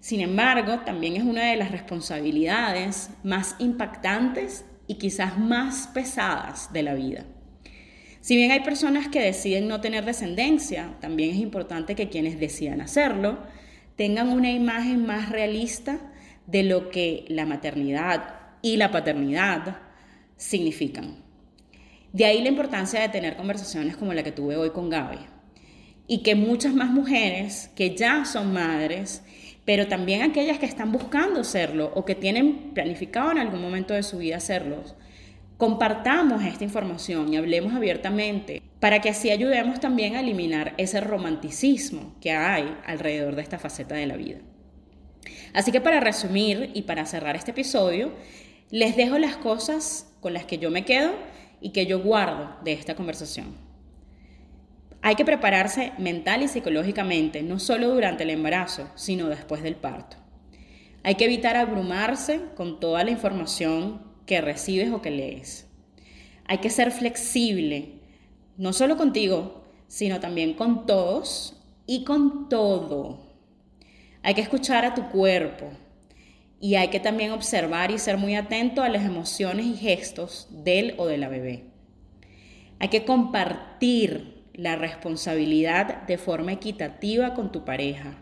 Sin 0.00 0.20
embargo, 0.20 0.80
también 0.80 1.16
es 1.16 1.22
una 1.22 1.44
de 1.44 1.56
las 1.56 1.70
responsabilidades 1.70 3.10
más 3.22 3.56
impactantes 3.58 4.64
y 4.86 4.94
quizás 4.94 5.38
más 5.38 5.88
pesadas 5.88 6.72
de 6.72 6.82
la 6.82 6.94
vida. 6.94 7.24
Si 8.20 8.36
bien 8.36 8.52
hay 8.52 8.60
personas 8.60 9.08
que 9.08 9.20
deciden 9.20 9.68
no 9.68 9.80
tener 9.80 10.04
descendencia, 10.04 10.94
también 11.00 11.30
es 11.30 11.36
importante 11.36 11.96
que 11.96 12.08
quienes 12.08 12.38
decidan 12.38 12.80
hacerlo 12.80 13.38
tengan 13.96 14.28
una 14.28 14.50
imagen 14.50 15.04
más 15.04 15.28
realista 15.28 15.98
de 16.46 16.62
lo 16.62 16.90
que 16.90 17.24
la 17.28 17.46
maternidad 17.46 18.40
y 18.62 18.76
la 18.76 18.90
paternidad 18.90 19.78
significan. 20.36 21.16
De 22.12 22.24
ahí 22.24 22.42
la 22.42 22.48
importancia 22.48 23.00
de 23.00 23.08
tener 23.08 23.36
conversaciones 23.36 23.96
como 23.96 24.12
la 24.12 24.22
que 24.22 24.32
tuve 24.32 24.56
hoy 24.56 24.70
con 24.70 24.90
Gaby. 24.90 25.18
Y 26.06 26.22
que 26.22 26.34
muchas 26.34 26.74
más 26.74 26.90
mujeres 26.90 27.70
que 27.74 27.96
ya 27.96 28.24
son 28.24 28.52
madres, 28.52 29.22
pero 29.64 29.86
también 29.86 30.22
aquellas 30.22 30.58
que 30.58 30.66
están 30.66 30.92
buscando 30.92 31.44
serlo 31.44 31.90
o 31.94 32.04
que 32.04 32.14
tienen 32.14 32.74
planificado 32.74 33.30
en 33.30 33.38
algún 33.38 33.62
momento 33.62 33.94
de 33.94 34.02
su 34.02 34.18
vida 34.18 34.40
serlo, 34.40 34.82
compartamos 35.56 36.44
esta 36.44 36.64
información 36.64 37.32
y 37.32 37.36
hablemos 37.36 37.72
abiertamente 37.72 38.60
para 38.80 39.00
que 39.00 39.10
así 39.10 39.30
ayudemos 39.30 39.78
también 39.78 40.16
a 40.16 40.20
eliminar 40.20 40.74
ese 40.76 41.00
romanticismo 41.00 42.16
que 42.20 42.32
hay 42.32 42.76
alrededor 42.84 43.36
de 43.36 43.42
esta 43.42 43.58
faceta 43.58 43.94
de 43.94 44.06
la 44.06 44.16
vida. 44.16 44.38
Así 45.52 45.72
que 45.72 45.80
para 45.80 46.00
resumir 46.00 46.70
y 46.74 46.82
para 46.82 47.06
cerrar 47.06 47.36
este 47.36 47.50
episodio, 47.50 48.12
les 48.70 48.96
dejo 48.96 49.18
las 49.18 49.36
cosas 49.36 50.12
con 50.20 50.32
las 50.32 50.44
que 50.44 50.58
yo 50.58 50.70
me 50.70 50.84
quedo 50.84 51.12
y 51.60 51.70
que 51.70 51.86
yo 51.86 52.00
guardo 52.00 52.56
de 52.64 52.72
esta 52.72 52.94
conversación. 52.94 53.54
Hay 55.02 55.16
que 55.16 55.24
prepararse 55.24 55.92
mental 55.98 56.42
y 56.42 56.48
psicológicamente, 56.48 57.42
no 57.42 57.58
solo 57.58 57.88
durante 57.88 58.22
el 58.22 58.30
embarazo, 58.30 58.88
sino 58.94 59.28
después 59.28 59.62
del 59.62 59.74
parto. 59.74 60.16
Hay 61.02 61.16
que 61.16 61.24
evitar 61.24 61.56
abrumarse 61.56 62.40
con 62.54 62.78
toda 62.78 63.02
la 63.02 63.10
información 63.10 64.00
que 64.26 64.40
recibes 64.40 64.92
o 64.92 65.02
que 65.02 65.10
lees. 65.10 65.66
Hay 66.46 66.58
que 66.58 66.70
ser 66.70 66.92
flexible, 66.92 67.94
no 68.56 68.72
solo 68.72 68.96
contigo, 68.96 69.64
sino 69.88 70.20
también 70.20 70.54
con 70.54 70.86
todos 70.86 71.60
y 71.86 72.04
con 72.04 72.48
todo. 72.48 73.21
Hay 74.22 74.34
que 74.34 74.40
escuchar 74.40 74.84
a 74.84 74.94
tu 74.94 75.08
cuerpo 75.08 75.70
y 76.60 76.76
hay 76.76 76.88
que 76.88 77.00
también 77.00 77.32
observar 77.32 77.90
y 77.90 77.98
ser 77.98 78.18
muy 78.18 78.36
atento 78.36 78.82
a 78.82 78.88
las 78.88 79.04
emociones 79.04 79.66
y 79.66 79.74
gestos 79.74 80.46
del 80.50 80.94
o 80.96 81.06
de 81.06 81.18
la 81.18 81.28
bebé. 81.28 81.64
Hay 82.78 82.88
que 82.88 83.04
compartir 83.04 84.44
la 84.54 84.76
responsabilidad 84.76 86.02
de 86.02 86.18
forma 86.18 86.52
equitativa 86.52 87.34
con 87.34 87.50
tu 87.50 87.64
pareja. 87.64 88.18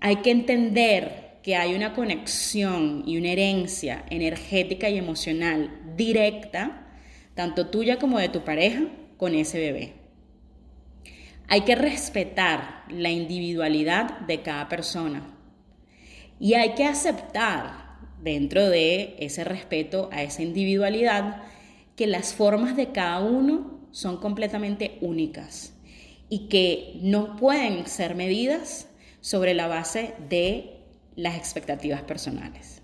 Hay 0.00 0.16
que 0.16 0.30
entender 0.30 1.40
que 1.42 1.56
hay 1.56 1.74
una 1.74 1.92
conexión 1.92 3.02
y 3.06 3.18
una 3.18 3.28
herencia 3.28 4.04
energética 4.08 4.88
y 4.88 4.96
emocional 4.96 5.78
directa, 5.94 6.86
tanto 7.34 7.68
tuya 7.68 7.98
como 7.98 8.18
de 8.18 8.30
tu 8.30 8.44
pareja, 8.44 8.84
con 9.18 9.34
ese 9.34 9.58
bebé. 9.58 10.03
Hay 11.48 11.62
que 11.62 11.74
respetar 11.74 12.84
la 12.88 13.10
individualidad 13.10 14.20
de 14.20 14.42
cada 14.42 14.68
persona 14.68 15.22
y 16.40 16.54
hay 16.54 16.74
que 16.74 16.84
aceptar 16.84 17.84
dentro 18.22 18.68
de 18.68 19.16
ese 19.18 19.44
respeto 19.44 20.08
a 20.12 20.22
esa 20.22 20.42
individualidad 20.42 21.42
que 21.96 22.06
las 22.06 22.34
formas 22.34 22.76
de 22.76 22.92
cada 22.92 23.20
uno 23.20 23.80
son 23.92 24.16
completamente 24.16 24.98
únicas 25.00 25.74
y 26.28 26.48
que 26.48 26.98
no 27.02 27.36
pueden 27.36 27.86
ser 27.86 28.14
medidas 28.14 28.88
sobre 29.20 29.54
la 29.54 29.68
base 29.68 30.14
de 30.28 30.80
las 31.16 31.36
expectativas 31.36 32.02
personales. 32.02 32.83